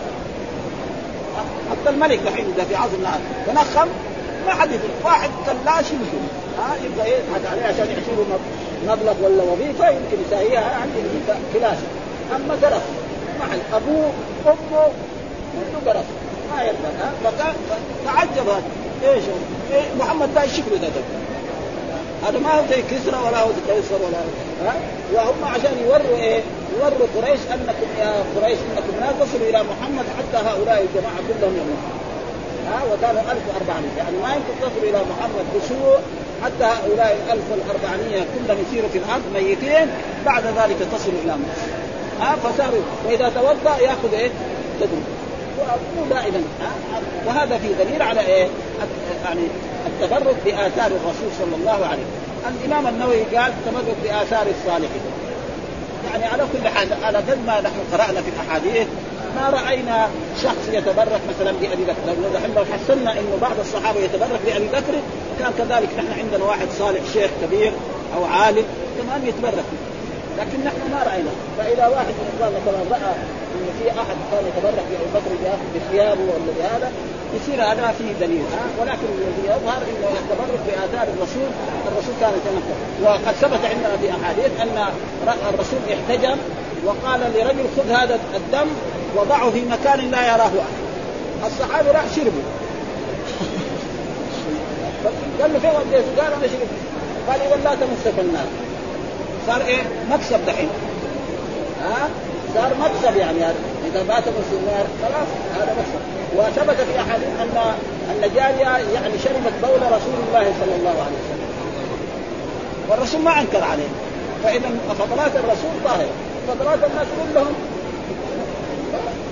[1.71, 3.89] حتى الملك دحين إذا في عصر النهار تنخم
[4.47, 4.89] ما حد يدري.
[5.05, 6.19] واحد كلاش يمكن
[6.59, 8.25] ها يبغى يضحك عليه عشان يحسبه
[8.87, 11.01] مبلغ ولا وظيفة يمكن يساويها عندي
[11.55, 11.87] فلاشه
[12.37, 12.83] أما درس.
[13.41, 13.59] حد.
[13.75, 14.11] أبوه
[14.47, 14.89] أمه
[15.53, 16.05] كله درس.
[16.51, 17.55] ما ها فكان
[18.05, 18.63] تعجب هذا.
[19.05, 19.25] إيش
[19.73, 20.89] إيه محمد ده شكله ده,
[22.29, 24.19] هذا ما هو زي كسرى ولا هو زي ولا
[24.65, 24.75] ها؟
[25.15, 26.41] وهم عشان يوروا إيه؟
[26.79, 31.99] يوروا قريش انكم يا قريش أنكم لا تصلوا إلى محمد حتى هؤلاء الجماعة كلهم يموتون
[32.69, 35.99] ها؟ وكانوا 1400 يعني ما يمكن تصلوا إلى محمد بسوء
[36.45, 39.89] حتى هؤلاء ال 1400 كلهم يسيروا في الأرض ميتين
[40.27, 41.79] بعد ذلك تصلوا إلى محمد
[42.21, 44.31] ها؟ فصاروا وإذا توضأ يأخذ إيه؟
[44.81, 45.05] تدريب
[45.97, 46.43] مو دائما.
[47.27, 48.49] وهذا في دليل على إيه؟
[49.25, 49.41] يعني
[49.87, 52.28] التبرك بآثار الرسول صلى الله عليه وسلم.
[52.47, 55.03] الإمام النووي قال التبرك بآثار الصالحين.
[56.11, 58.87] يعني على كل حال على قد ما نحن قرأنا في الأحاديث
[59.37, 60.09] ما رأينا
[60.43, 62.17] شخص يتبرك مثلا بأبي بكر.
[62.57, 64.95] لو حصلنا إنه بعض الصحابة يتبرك بأبي بكر
[65.39, 67.73] كان كذلك نحن عندنا واحد صالح شيخ كبير
[68.17, 68.65] أو عالم
[68.99, 69.65] تمام يتبرك.
[70.39, 71.33] لكن نحن ما رأينا.
[71.59, 73.15] فاذا واحد من اخواننا مثلا رأى
[73.55, 75.33] إن في أحد كان يتبرك بأبي بكر
[75.75, 76.93] بثيابه ولا بهذا
[77.37, 81.49] يصير هذا فيه دليل ها؟ ولكن الذي يظهر إنه التبرك بآثار الرسول
[81.89, 84.93] الرسول كان يتنفر وقد ثبت عندنا في أحاديث أن
[85.55, 86.37] الرسول احتجم
[86.87, 88.69] وقال لرجل خذ هذا الدم
[89.17, 90.79] وضعه في مكان لا يراه أحد.
[91.47, 92.43] الصحابي راح شربوا
[95.41, 96.69] قال له فين؟ قال أنا شربت.
[97.29, 98.68] قال إذا لا تمسك النار.
[99.49, 100.69] صار إيه؟ مكسب دحين.
[101.83, 102.09] ها؟
[102.55, 103.55] صار مكسب يعني هذا.
[103.91, 106.01] إذا مات النار خلاص هذا مكسب.
[106.37, 107.75] وثبت في أحاديث أن
[108.11, 111.49] أن جارية يعني شربت بول رسول الله صلى الله عليه وسلم.
[112.89, 113.89] والرسول ما أنكر عليه.
[114.45, 116.11] فاذا فضلات الرسول طاهره
[116.49, 117.55] فضلات الناس كلهم.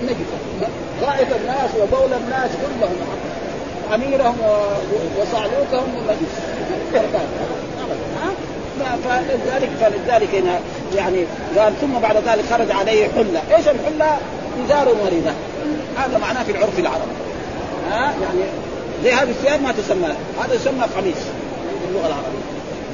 [0.03, 0.67] نجسه
[1.01, 2.95] غائط الناس وبول الناس كلهم.
[3.93, 4.37] أميرهم
[5.19, 6.33] وصعلوكهم نجس
[9.03, 10.43] فلذلك فلذلك
[10.95, 11.25] يعني
[11.57, 14.17] قال ثم بعد ذلك خرج عليه حلة، إيش الحلة؟
[14.65, 15.33] إزار ورده
[15.97, 17.11] هذا معناه في العرف العربي
[17.91, 18.41] ها؟ يعني
[19.03, 20.07] زي هذه الثياب ما تسمى
[20.43, 21.23] هذا يسمى قميص
[21.81, 22.45] في اللغة العربية.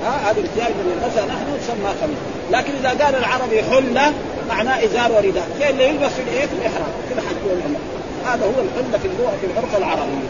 [0.06, 2.18] ها؟ هذه الثياب اللي نلبسها نحن تسمى قميص
[2.52, 4.14] لكن إذا قال العربي حلة
[4.50, 5.48] معناه إزار ورداء.
[5.60, 7.80] زي اللي يلبس في الإيه؟ في الإحرام في الحج والعمرة.
[8.26, 10.24] هذا هو الحلة في اللغة في العرف العربي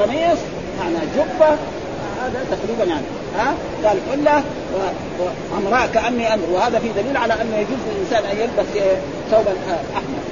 [0.00, 0.38] قميص
[0.80, 1.56] معناه جبة
[2.22, 3.06] هذا تقريبا يعني.
[3.38, 3.54] ها؟
[3.84, 4.42] قال حله
[5.20, 6.44] وحمراء كأني أمر.
[6.52, 8.68] وهذا في دليل على أنه يجوز للإنسان أن يلبس
[9.30, 9.52] ثوبا
[9.94, 10.22] أحمر.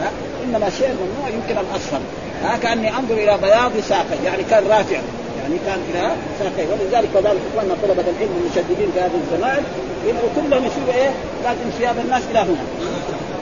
[0.00, 0.10] ها؟
[0.44, 2.00] إنما الشيء الممنوع يمكن الأصفر.
[2.42, 5.00] ها؟ كأني أنظر إلى بياض ساقه يعني كان رافع.
[5.42, 9.62] يعني كان إلى ساقيه ولذلك كذلك إخواننا طلبة العلم المشددين في هذا الزمان
[10.06, 11.10] يبغوا كلهم يصيروا إيه؟
[11.44, 12.64] لازم ثياب الناس إلى هنا.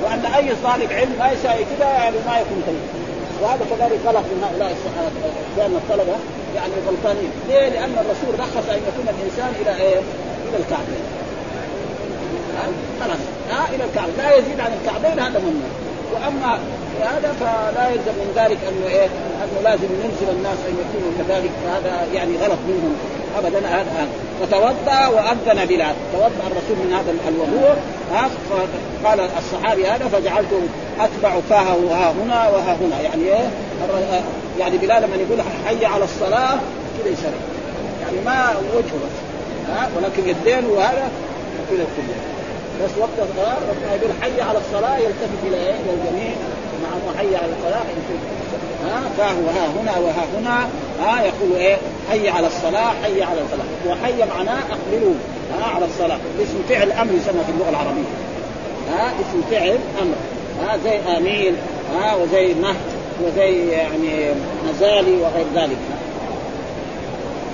[0.05, 3.06] وأن أي طالب علم ما يساوي كذا يعني ما يكون طيب.
[3.43, 4.77] وهذا كذلك غلط من هؤلاء
[5.57, 6.17] اخواننا الطلبة
[6.57, 7.31] يعني غلطانين.
[7.49, 9.99] ليه؟ لأن الرسول رخص أن يكون الإنسان إلى إيه؟
[10.49, 11.05] إلى الكعبين
[13.01, 13.23] خلاص.
[13.51, 14.13] ها؟ إلى الكعبة.
[14.19, 15.71] لا يزيد عن الكعبين هذا ممنوع
[16.15, 16.59] وأما
[17.03, 19.07] هذا فلا يلزم من ذلك أنه إيه
[19.43, 21.51] أنه لازم ننزل الناس أن يكونوا كذلك.
[21.65, 22.97] فهذا يعني غلط منهم
[23.39, 23.69] ابدا.
[23.69, 24.09] هذا
[24.41, 25.95] فتوضا وأذن بلال.
[26.13, 27.77] توضأ الرسول من هذا الوضوء.
[29.05, 30.49] قال الصحابي هذا فجعلت
[31.01, 33.01] أتبع فاه ها هنا وها هنا.
[33.01, 33.51] يعني إيه
[34.59, 36.59] يعني بلال لما يقول حي على الصلاة
[36.99, 37.31] كذا يسرع
[38.03, 39.17] يعني ما وجهه بس.
[39.71, 41.09] ها ولكن يدين وهذا
[41.71, 42.17] كذا كله
[42.85, 43.57] بس وقت الصلاه
[43.95, 46.33] يقول حي على الصلاة يلتفت إلى إيه؟ إلى الجميع.
[46.83, 47.83] مع حي على الصلاة.
[48.85, 50.69] ها؟ فهو ها هنا وها هنا.
[51.01, 51.77] ها؟ يقول إيه؟
[52.11, 55.15] حي على الصلاة حي على الفلاح وحي معناه أقبلوا.
[55.59, 56.19] ها؟ على الصلاة.
[56.43, 58.11] اسم فعل أمر يسمى في اللغة العربية.
[58.93, 60.15] ها؟ اسم فعل أمر.
[60.63, 61.57] ها؟ زي آمين.
[61.95, 62.75] ها؟ وزي نهج
[63.25, 64.31] وزي يعني
[64.71, 65.79] نزالي وغير ذلك.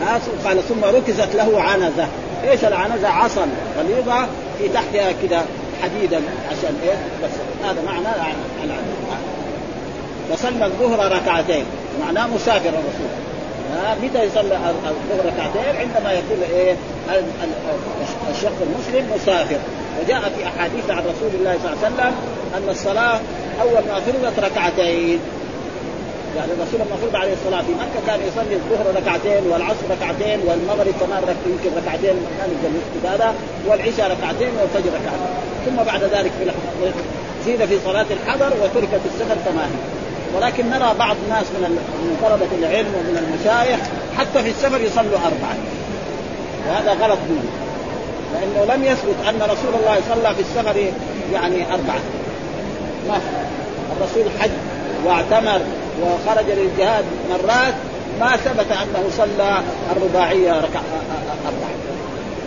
[0.03, 2.07] ها؟ قال ثم ركزت له عنزة.
[2.51, 3.49] إيش العنزة؟ عصا
[3.79, 4.27] غليظة
[4.59, 5.43] في تحتها كده.
[5.83, 6.21] حديدا
[6.51, 7.31] عشان إيه؟ بس
[7.65, 8.09] هذا معنى
[10.31, 11.65] فصلى الظهر ركعتين.
[12.01, 13.13] معناه مسافر الرسول.
[14.03, 16.75] متى يصلي الظهر ركعتين؟ عندما يكون إيه؟
[18.31, 19.59] الشخص المسلم مسافر.
[20.01, 22.15] وجاء في أحاديث عن رسول الله صلى الله عليه وسلم
[22.57, 23.21] أن الصلاة
[23.61, 25.19] أول ما فرضت ركعتين.
[26.37, 30.95] يعني الرسول لما فرض عليه الصلاة في مكة كان يصلي الظهر ركعتين والعصر ركعتين والمغرب
[31.01, 33.35] كمان يمكن ركعتين كان هذا
[33.69, 35.33] والعشاء ركعتين والفجر ركعتين.
[35.67, 36.51] ثم بعد ذلك في
[37.47, 39.79] زيد في صلاة الحضر وتركت السفر كما هي
[40.37, 41.71] ولكن نرى بعض الناس من
[42.05, 43.81] من طلبة العلم ومن المشايخ
[44.19, 45.57] حتى في السفر يصلوا أربعة.
[46.69, 47.51] وهذا غلط منه.
[48.35, 50.77] لأنه لم يثبت أن رسول الله صلى في السفر
[51.33, 52.01] يعني أربعة.
[53.09, 53.21] ما
[53.97, 54.51] الرسول حج
[55.05, 55.61] واعتمر
[56.01, 57.75] وخرج للجهاد مرات
[58.21, 59.63] ما ثبت أنه صلى
[59.97, 60.81] الرباعية ركع
[61.47, 61.83] أربعة.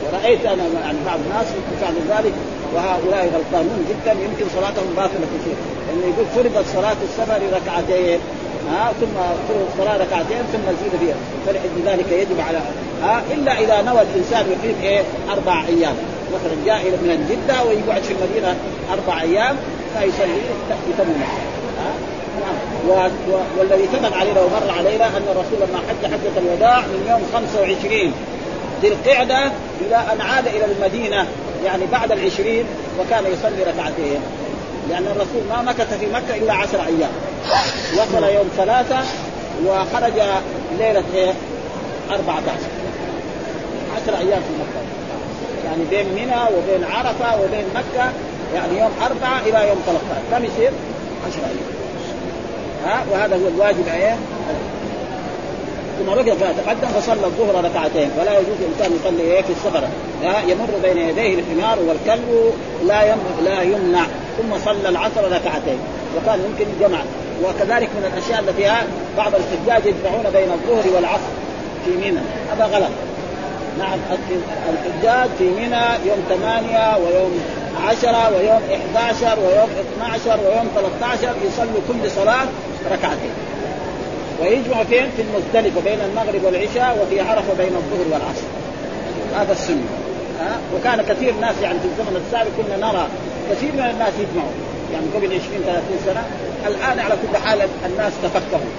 [0.06, 2.34] ورأيت أنا يعني بعض الناس يفعل ذلك
[2.74, 5.56] وهؤلاء غلطانون جدا يمكن صلاتهم باطلة كثير
[5.88, 8.20] لأنه يقول فرضت صلاة السفر ركعتين
[8.72, 9.16] ها ثم
[9.74, 11.16] الصلاه ركعتين ثم زيد فيها.
[11.46, 12.58] فلذلك يجب على
[13.04, 15.96] ها إلا إذا نوى الإنسان يقيم إيه؟ أربع أيام.
[16.34, 18.56] مثلا جاء من جدة ويقعد في المدينة
[18.94, 19.56] أربع أيام
[19.94, 20.42] فيصلي
[20.90, 22.15] يتم نعم.
[23.58, 28.14] والذي ثبت علينا ومر علينا أن الرسول لما حج حجة الوداع من يوم 25
[28.82, 31.28] ذي القعدة إلى أن عاد إلى المدينة
[31.66, 32.66] يعني بعد العشرين
[33.00, 34.20] وكان يصلي ركعتين.
[34.90, 37.12] لأن الرسول ما مكث في مكة إلا عشر أيام.
[37.94, 39.00] وصل يوم ثلاثة
[39.66, 40.20] وخرج
[40.80, 41.34] إيه؟
[42.12, 42.72] أربعة عشر.
[43.96, 44.86] عشر أيام في مكة.
[45.66, 48.12] يعني بين منى وبين عرفة وبين مكة
[48.56, 50.72] يعني يوم أربعة إلى يوم 13 كم يصير؟
[51.28, 51.75] عشر أيام.
[52.86, 54.18] ها وهذا هو الواجب إيه
[56.00, 58.10] ثم رجع فتقدم فصلى الظهر ركعتين.
[58.20, 59.84] ولا يجوز الانسان يصلي في السفر.
[60.48, 62.54] يمر بين يديه الحمار والكلب
[62.86, 63.16] لا.
[63.44, 64.06] لا يمنع.
[64.38, 65.80] ثم صلى العصر ركعتين.
[66.18, 66.98] وكان يمكن جمع
[67.44, 68.72] وكذلك من الأشياء التي
[69.18, 71.32] بعض الحجاج يجمعون بين الظهر والعصر
[71.86, 72.22] في منى.
[72.52, 72.92] هذا غلط.
[73.80, 74.00] نعم
[74.74, 77.40] الحجاج في منى يوم ثمانية ويوم
[77.88, 78.62] عشرة ويوم
[78.96, 82.46] 11 ويوم 12 ويوم 13 يصلوا كل صلاة
[82.92, 83.34] ركعتين
[84.42, 88.48] ويجمع فين؟ في المزدلفة بين المغرب والعشاء وفي عرفة بين الظهر والعصر.
[89.36, 89.86] هذا السنة.
[90.40, 93.08] ها؟ وكان كثير ناس يعني في الزمن السابق كنا نرى
[93.52, 94.52] كثير من الناس يجمعوا
[94.94, 96.24] يعني قبل 20 30 سنة
[96.68, 98.72] الآن على كل حال الناس تفكهوا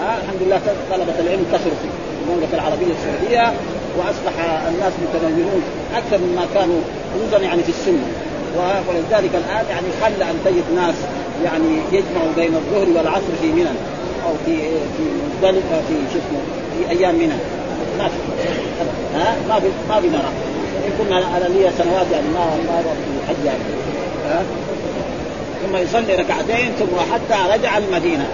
[0.00, 1.88] ها الحمد لله طلبة العلم كثروا في
[2.22, 3.52] المملكة العربية السعودية
[3.98, 4.32] وأصبح
[4.68, 5.62] الناس متميزون
[5.94, 6.80] أكثر مما كانوا
[7.14, 8.06] خصوصا يعني في السنة
[8.88, 10.94] ولذلك الآن يعني حل أن تجد ناس
[11.44, 13.74] يعني يجمعوا بين الظهر والعصر في منى
[14.26, 14.56] أو في
[14.96, 16.40] في مزدلفه في شو اسمه
[16.76, 17.34] في أيام منى.
[17.98, 18.16] ما في
[19.14, 20.30] ها؟ ما في ما بنرى
[20.86, 23.62] إن كنا أنا لي سنوات يعني ما ما رحت الحج يعني
[24.26, 24.42] ها؟
[25.62, 28.26] ثم يصلي ركعتين ثم حتى رجع المدينة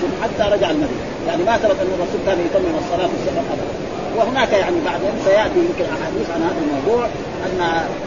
[0.00, 1.04] ثم حتى رجع المدينة.
[1.28, 3.74] يعني ما ثبت أن الرسول كان يتمم الصلاة في السفر ابدا.
[4.16, 7.06] وهناك يعني بعدين سيأتي يمكن أحاديث عن هذا الموضوع
[7.46, 7.60] أن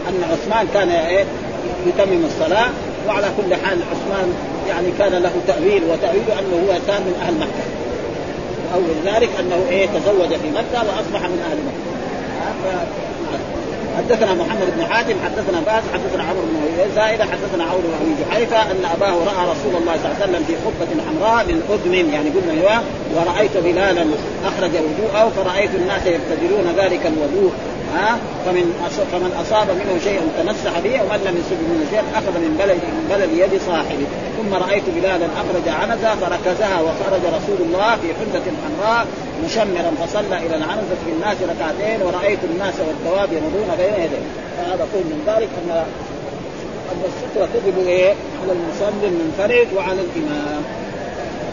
[0.08, 1.26] أن عثمان كان إيه؟
[1.88, 2.70] يتمم الصلاة
[3.08, 4.34] وعلى كل حال عثمان
[4.70, 7.66] يعني كان له تأويل وتأويله أنه هو كان من أهل مكة.
[8.72, 11.88] وأول ذلك أنه إيه تزوج في مكة وأصبح من أهل مكة.
[13.98, 18.86] حدثنا محمد بن حاتم حدثنا باز حدثنا عمرو بن زائده حدثنا عون بن جحيفة أن
[18.94, 22.54] أباه رأى رسول الله صلى الله عليه وسلم في خطبة حمراء من اذن يعني قلنا
[22.54, 22.84] إيوه
[23.16, 24.06] ورأيت بلالا
[24.46, 27.52] أخرج وضوءه فرأيت الناس يبتدرون ذلك الوضوء.
[27.96, 28.66] ها؟ فمن
[29.12, 33.06] فمن أصاب منه شيئا تمسح به ومن لم يصب منه شيئا أخذ من بلد من
[33.14, 34.08] بلد يد صاحبه.
[34.38, 39.06] ثم رأيت بلالا أخرج عنزة فركزها وخرج رسول الله في حلة حمراء
[39.46, 44.28] مشمرا فصلى إلى العنزة في الناس ركعتين ورأيت الناس والدواب يمضون بين يديه.
[44.58, 45.70] فهذا قول من ذلك ان
[46.92, 50.62] أن السترة تجب إيه؟ على المصلي المنفرد وعلى الإمام.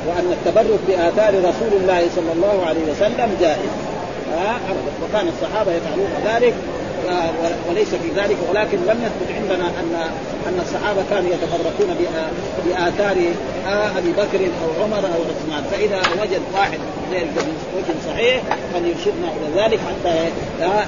[0.07, 3.94] وأن التبرك بآثار رسول الله صلى الله عليه وسلم جائز.
[4.33, 4.59] ها
[5.05, 6.55] وكان الصحابة يفعلون ذلك
[7.69, 10.11] وليس في ذلك ولكن لم يثبت عندنا ان
[10.49, 11.97] أن الصحابة كانوا يتبركون
[12.67, 13.17] بآثار
[13.99, 15.65] أبي بكر أو عمر أو عثمان.
[15.73, 16.79] فإذا وجد واحد
[17.13, 17.29] ذلك
[17.77, 18.43] وجه صحيح
[18.75, 20.31] فليرشدنا إلى ذلك حتى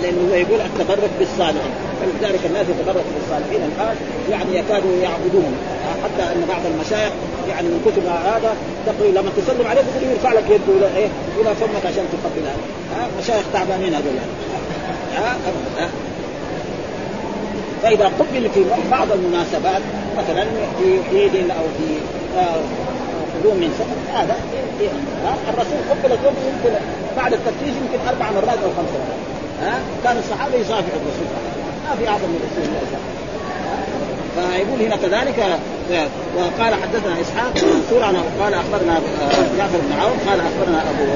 [0.03, 1.73] لأنه يقول التبرك بالصالحين.
[2.01, 3.97] فلذلك الناس يتبرك بالصالحين الآن
[4.31, 5.57] يعني يكادوا يعبدون.
[6.05, 7.13] حتى أن بعض المشايخ
[7.49, 11.09] يعني من كتب هذا تقول لما تسلم عليه يقول يرفع لك يده إلى إيه؟
[11.41, 12.57] إلى فمك عشان تقبلها
[13.21, 14.15] مشايخ تعبانين هذول.
[14.17, 15.91] يعني
[17.83, 19.83] فإذا قبل في بعض المناسبات
[20.19, 20.45] مثلا
[20.79, 21.89] في عيد أو في
[23.39, 24.37] قدوم من سفر هذا
[25.49, 26.79] الرسول قبل يمكن
[27.17, 29.21] بعد التفتيش يمكن أربع مرات أو خمس مرات.
[29.63, 31.27] ها؟ كان الصحابة يصافحوا الرسول
[31.89, 33.16] ما في أعظم من رسول الله
[34.37, 35.59] فيقول هنا كذلك
[36.37, 38.03] وقال حدثنا إسحاق منصور
[38.41, 39.01] قال أخبرنا
[39.59, 41.13] جعفر بن عون قال أخبرنا أبو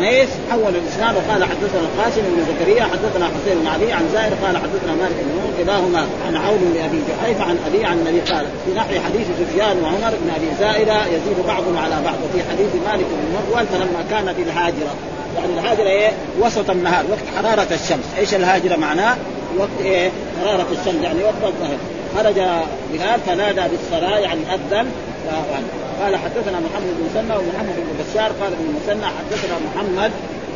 [0.00, 4.56] ميس حول الإسناد وقال حدثنا القاسم بن زكريا حدثنا حسين بن علي عن زائر قال
[4.56, 8.74] حدثنا مالك بن نور كلاهما عن عون لابي جحيفه عن أبي عن النبي قال في
[8.76, 13.36] نحو حديث سفيان وعمر بن أبي زائده يزيد بعضهم على بعض وفي حديث مالك بن
[13.36, 14.94] مروان فلما كان بالهاجره
[15.36, 16.10] يعني الهاجرة إيه؟
[16.40, 18.04] وسط النهار وقت حرارة الشمس.
[18.18, 19.16] إيش الهاجرة معناه؟
[19.58, 20.10] وقت إيه؟
[20.40, 21.76] حرارة الشمس يعني وقت الظهر.
[22.16, 22.34] خرج
[22.92, 24.90] بلال فنادى بالصلاه يعني أذن
[26.02, 30.10] قال حدثنا محمد بن مسنى ومحمد بن بشار قال ابن مسنى حدثنا محمد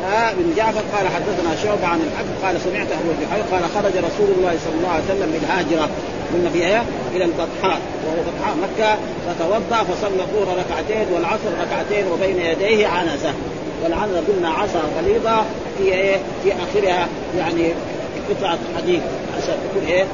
[0.05, 4.29] آه بن جعفر قال حدثنا شعبة عن الحق قال سمعت أبو الجحيم قال خرج رسول
[4.37, 5.89] الله صلى الله عليه وسلم بالهاجرة
[6.33, 6.83] قلنا في إيه؟
[7.15, 8.97] إلى البطحاء وهو بطحاء مكة
[9.27, 13.33] فتوضأ فصلى الظهر ركعتين والعصر ركعتين وبين يديه عنزة
[13.83, 15.43] والعنزة قلنا عصا غليظة
[15.77, 17.07] في إيه؟ في آخرها
[17.37, 17.71] يعني
[18.29, 19.01] قطعة حديد
[19.37, 20.05] عشان تكون إيه؟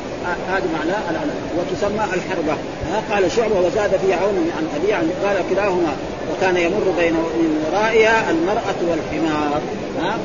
[0.50, 2.56] هذه معناه العنزة وتسمى الحربة.
[2.92, 5.94] ها قال شعبة وزاد في عون عن أبي عن قال كلاهما
[6.32, 9.62] وكان يمر بين من ورائها المرأة والحمار.
[10.02, 10.18] ها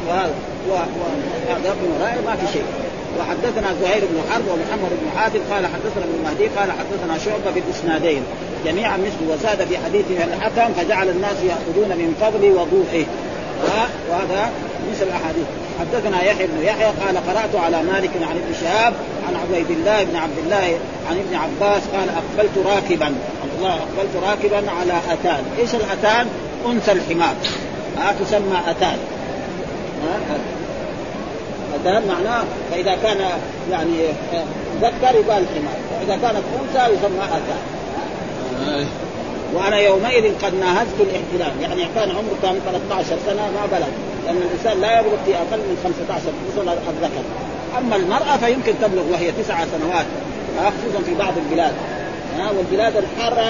[0.69, 2.65] وهذا من ورائها ما في شيء.
[3.19, 8.23] وحدثنا زهير بن حرب ومحمد بن حاتم قال حدثنا ابن مهدي قال حدثنا شعبة بالإسنادين.
[8.67, 13.07] جميعا مثل وزاد في حديثه الحكم فجعل الناس يأخذون من فضل وضوءه
[14.11, 14.51] وهذا
[14.91, 15.47] مثل الأحاديث.
[15.81, 18.93] حدثنا يحيى بن يحيى قال قرأت على مالك عن ابن شهاب
[19.28, 20.78] عن عبيد الله بن عبد الله
[21.11, 23.07] عن ابن عباس قال أقبلت راكبا.
[23.07, 25.45] عبد الله أقبلت راكبا على أتان.
[25.59, 26.26] إيش الأتان؟
[26.66, 27.35] أنثى الحمار.
[27.99, 28.99] ها تسمى أتان.
[31.74, 33.18] أتان معناه فإذا كان
[33.70, 33.99] يعني
[34.81, 35.78] ذكر يقال حمار.
[36.01, 37.62] واذا كانت أنثى يسمى أتان.
[39.55, 43.89] وأنا يومئذ قد ناهزت الاحتلام يعني كان عمره كان 13 سنة ما بلغ
[44.31, 47.24] لأن الإنسان لا يبلغ في أقل من 15 خصوصا الذكر
[47.78, 50.07] أما المرأة فيمكن تبلغ وهي تسع سنوات
[50.76, 51.74] خصوصا في بعض البلاد.
[52.39, 53.47] ها والبلاد الحارة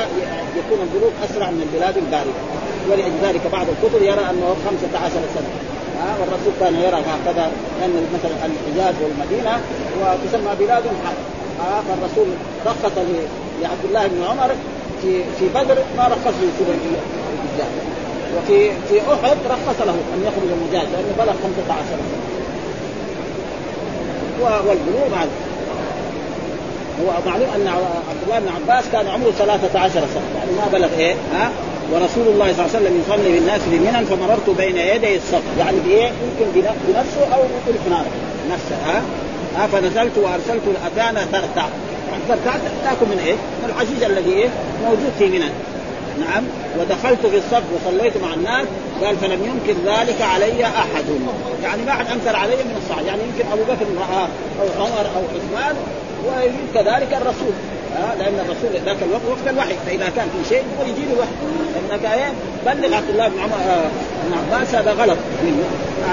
[0.59, 2.41] يكون البلوغ أسرع من البلاد الباردة.
[2.89, 5.51] ولذلك بعض الكتب يرى أنه 15 سنة.
[6.01, 7.51] ها والرسول كان يرى هكذا
[7.81, 9.55] لأن مثلا الحجاز والمدينة
[10.01, 11.19] وتسمى بلاد حر
[11.89, 12.29] فالرسول
[12.67, 12.97] رخص
[13.63, 14.51] لعبد الله بن عمر
[15.03, 18.00] في في بدر ما رخص له يكون الرجال
[18.37, 22.31] وفي في أحد رخص له أن يخرج المجاز لأنه بلغ 15 سنه
[24.43, 25.31] والبلوغ هذا
[27.01, 27.69] هو معلوم أن
[28.09, 31.51] عبد الله بن عباس كان عمره 13 سنة يعني ما بلغ إيه ها؟
[31.93, 35.43] ورسول الله صلى الله عليه وسلم يصلي بالناس بمنى فمررت بين يدي الصف.
[35.59, 38.05] يعني بإيه؟ يمكن بنفسه أو بالحمار
[38.51, 39.03] نفسه ها؟
[39.57, 41.67] ها فنزلت وأرسلت الاتان ترتع
[42.29, 42.53] ترتع
[42.85, 44.49] تأكل من إيه؟ من الحشيش الذي إيه؟
[44.85, 45.51] موجود في منى.
[46.19, 46.45] نعم.
[46.79, 48.67] ودخلت في الصف وصليت مع الناس.
[49.05, 51.05] قال فلم ينكر ذلك علي أحد.
[51.63, 53.07] يعني ما أحد أنكر علي من الصحابة.
[53.07, 54.29] يعني يمكن أبو بكر راه
[54.61, 55.77] أو عمر أو عثمان
[56.27, 57.53] وكذلك الرسول.
[57.97, 59.75] ها لأن الرسول ذاك الوقت وقت الوحي.
[59.87, 61.31] فإذا كان في شيء يقول يجي له وحي.
[61.89, 62.33] لانك إيه؟
[62.67, 63.59] بلغ عبد الله بن عمر
[64.27, 65.65] بن عباس هذا غلط منه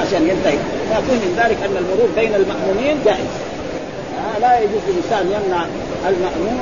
[0.02, 0.58] عشان ينتهي.
[0.90, 3.47] فيكون من ذلك أن المرور بين المأمومين جائز.
[4.42, 5.66] لا يجوز للانسان يمنع
[6.08, 6.60] المأمون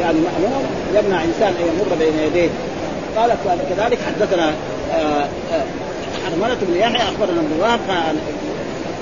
[0.00, 0.64] يعني مأمون
[0.94, 2.50] يمنع إنسان أن يمر بين يديه.
[3.16, 3.32] قال
[3.70, 4.52] كذلك حدثنا
[6.24, 7.80] حرملة بن يحيى أخبرنا ابن وهب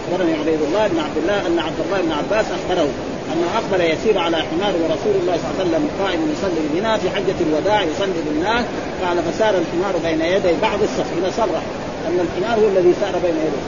[0.05, 2.89] أخبرني عبيد الله بن عبد الله أن عبد الله بن عباس أخبره
[3.33, 7.11] انه أقبل يسير على حمار ورسول الله صلى الله عليه وسلم قائم يصلي بنا في
[7.11, 8.65] حجة الوداع يصلي بالناس.
[9.07, 11.63] قال فسار الحمار بين يدي بعض الصف هنا صرح
[12.09, 13.65] أن الحمار هو الذي سار بين يديه.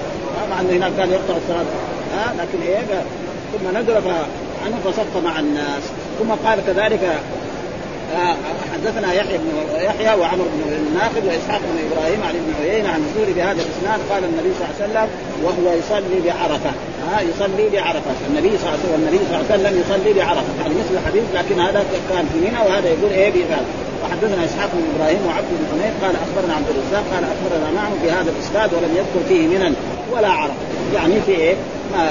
[0.50, 1.64] مع انه هناك كان يقطع الصلاه
[2.16, 3.04] ها لكن إيه؟
[3.54, 3.96] ثم نزل
[4.64, 5.82] عنه فصف مع الناس.
[6.18, 7.18] ثم قال كذلك
[8.14, 8.34] آه،
[8.72, 9.50] حدثنا يحيى بن
[9.88, 14.00] يحيى وعمر بن الناقد وإسحاق بن إبراهيم عن ابن عيينة عن الزهري بهذا الإسناد.
[14.10, 15.08] قال النبي صلى الله عليه وسلم
[15.44, 16.72] وهو يصلي بعرفة.
[17.06, 18.14] ها يصلي بعرفة.
[18.30, 20.52] النبي صلى الله عليه وسلم النبي صلى الله عليه وسلم يصلي بعرفة.
[20.60, 21.80] يعني مثل الحديث لكن هذا
[22.10, 23.68] كان في منى وهذا يقول إيه بإفادة
[24.02, 25.92] وحدثنا إسحاق بن إبراهيم وعبد بن حميد.
[26.02, 29.70] قال أخبرنا عبد الرزاق قال أخبرنا معه في هذا الإسناد ولم يذكر فيه منى
[30.12, 30.62] ولا عرفة.
[30.94, 31.54] يعني في إيه؟
[31.92, 32.02] ما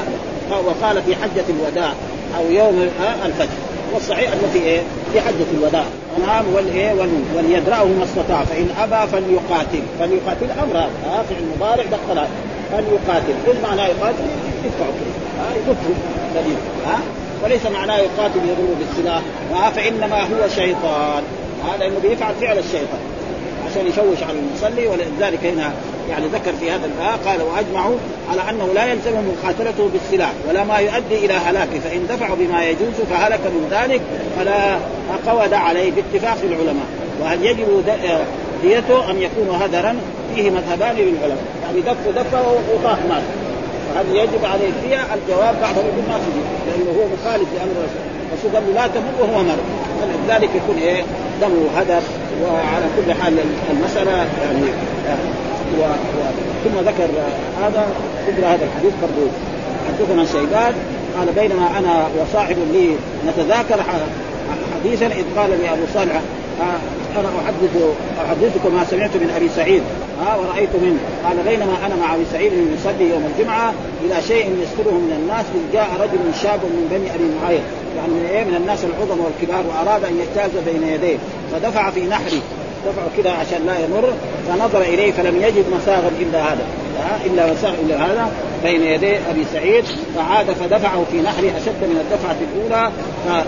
[0.51, 1.93] وقال في حجة الوداع
[2.37, 2.89] أو يوم
[3.25, 3.57] الفجر.
[3.93, 4.81] والصحيح أنه في إيه؟
[5.13, 5.83] في حجة الوداع.
[6.27, 6.93] نعم والايه
[7.35, 9.83] وليدرأه ما استطاع فإن أبى فليقاتل.
[9.99, 12.27] فليقاتل أمر هذا ها في المضارع دخل.
[12.71, 13.33] فليقاتل.
[13.47, 14.25] إيش معناه يقاتل؟
[14.65, 14.85] يدفع.
[15.39, 15.89] ها يدفع.
[16.35, 16.57] دليل.
[16.87, 16.99] ها
[17.43, 19.21] وليس معناه يقاتل يضرب بالسلاح.
[19.53, 21.23] ها فإنما هو شيطان.
[21.67, 22.99] هذا إنه بيفعل فعل الشيطان.
[23.74, 25.74] عشان يشوش على المصلي ولذلك هنا
[26.09, 27.95] يعني ذكر في هذا الآية قال وأجمعوا
[28.32, 32.93] على أنه لا يلزم مقاتلته بالسلاح ولا ما يؤدي إلى هلاكه فإن دفعوا بما يجوز
[33.09, 34.01] فهلك من ذلك
[34.38, 34.78] فلا
[35.32, 36.86] قود عليه باتفاق العلماء.
[37.21, 37.84] وهل يجب
[38.63, 39.95] ديته أن يكون هدرا
[40.36, 41.43] فيه مذهبان للعلماء.
[41.63, 43.24] يعني دف دفه وطاح مات
[43.95, 46.29] هل يجب عليه الدية الجواب بعضهم يقول ما في
[46.67, 48.55] لأنه هو مخالف لأمر الرسول.
[48.55, 49.57] قال له لا تموت وهو مر.
[50.01, 51.03] فلذلك يكون إيه؟
[51.41, 52.01] دمه هدر
[52.43, 53.37] وعلى كل حال
[53.71, 54.65] المسألة يعني
[55.79, 55.81] و...
[55.81, 56.23] و...
[56.63, 57.09] ثم ذكر
[57.61, 57.87] هذا
[58.27, 59.27] ذكر هذا الحديث برضو.
[59.87, 60.73] حدثنا شيبان
[61.17, 62.95] قال بينما أنا وصاحب لي
[63.27, 63.83] نتذاكر
[64.75, 66.21] حديثا إذ قال لي أبو صالح آه،
[67.19, 67.75] أنا احدث
[68.25, 69.83] أحدثكم ما سمعت من أبي سعيد.
[70.21, 70.99] ها ورأيت منه.
[71.25, 73.73] قال بينما أنا مع أبي سعيد يصلي يوم الجمعة
[74.05, 77.63] إلى شيء يستره من الناس إذ جاء رجل شاب من بني أبي معاذ
[77.97, 81.17] يعني من إيه؟ من الناس العظم والكبار وأراد أن يجتاز بين يديه.
[81.51, 82.41] فدفع في نحري.
[82.85, 84.13] دفعه كذا عشان لا يمر.
[84.47, 86.65] فنظر إليه فلم يجد مساغا إلا هذا.
[87.25, 88.31] إلا مساغ إلا هذا
[88.63, 89.85] بين يدي أبي سعيد.
[90.15, 92.91] فعاد فدفعه في نحره أشد من الدفعة الأولى.
[93.25, 93.45] ف...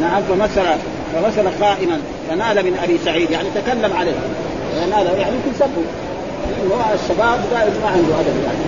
[0.00, 0.66] نعم فمثل
[1.14, 1.98] فمثل قائما
[2.28, 4.14] فنال من أبي سعيد يعني تكلم عليه.
[4.80, 5.82] نال يعني يمكن سبه
[6.94, 8.64] الشباب دائما ما عنده أدب يعني.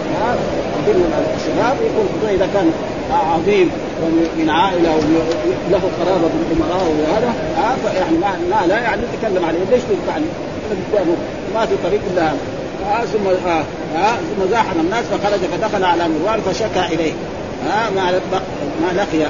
[1.37, 2.73] الشباب يكون إذا كان
[3.13, 3.71] عظيم
[4.39, 8.19] من عائلة وله قرابة بالامراء وهذا آه يعني
[8.51, 9.59] ما, لا يعني يتكلم عليه.
[9.71, 10.25] ليش تدفعني؟
[11.55, 12.31] ما في طريق إلا
[13.13, 13.25] ثم
[14.37, 17.13] ثم زاحم الناس فخرج فدخل على مروان فشكى إليه.
[17.97, 18.21] ما
[18.81, 19.27] ما لقي.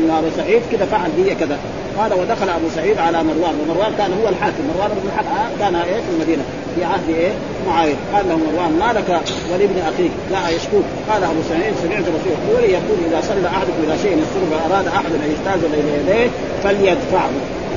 [0.00, 1.58] إن أبو سعيد كذا فعل بي كذا.
[1.98, 4.62] قال ودخل أبو سعيد على مروان ومروان كان هو الحاكم.
[4.74, 6.42] مروان بن الحكم آه كان إيه في المدينة
[6.74, 7.32] في عهد إيه؟
[7.68, 7.94] معاوية.
[8.14, 9.20] قال له مروان ما لك
[9.52, 10.84] ولابن أخيك؟ لا يشكوك.
[11.10, 15.12] قال أبو سعيد سمعت رسول الله يقول إذا صلى أحدكم إلى شيء يسر فاراد احد
[15.24, 16.30] أن يجتاز بين يديه
[16.62, 17.30] فليدفعه.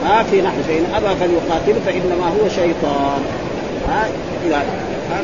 [0.05, 3.21] ها في نحو فان أبى فليقاتل فإنما هو شيطان.
[3.89, 4.07] ها
[4.45, 4.57] إلى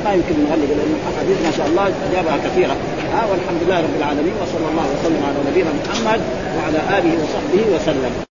[0.06, 2.76] ما يمكن نغلق لأن الأحاديث ما شاء الله جابها كثيرة.
[3.14, 6.22] ها والحمد لله رب العالمين وصلى الله وسلم على نبينا محمد
[6.58, 8.27] وعلى آله وصحبه وسلم.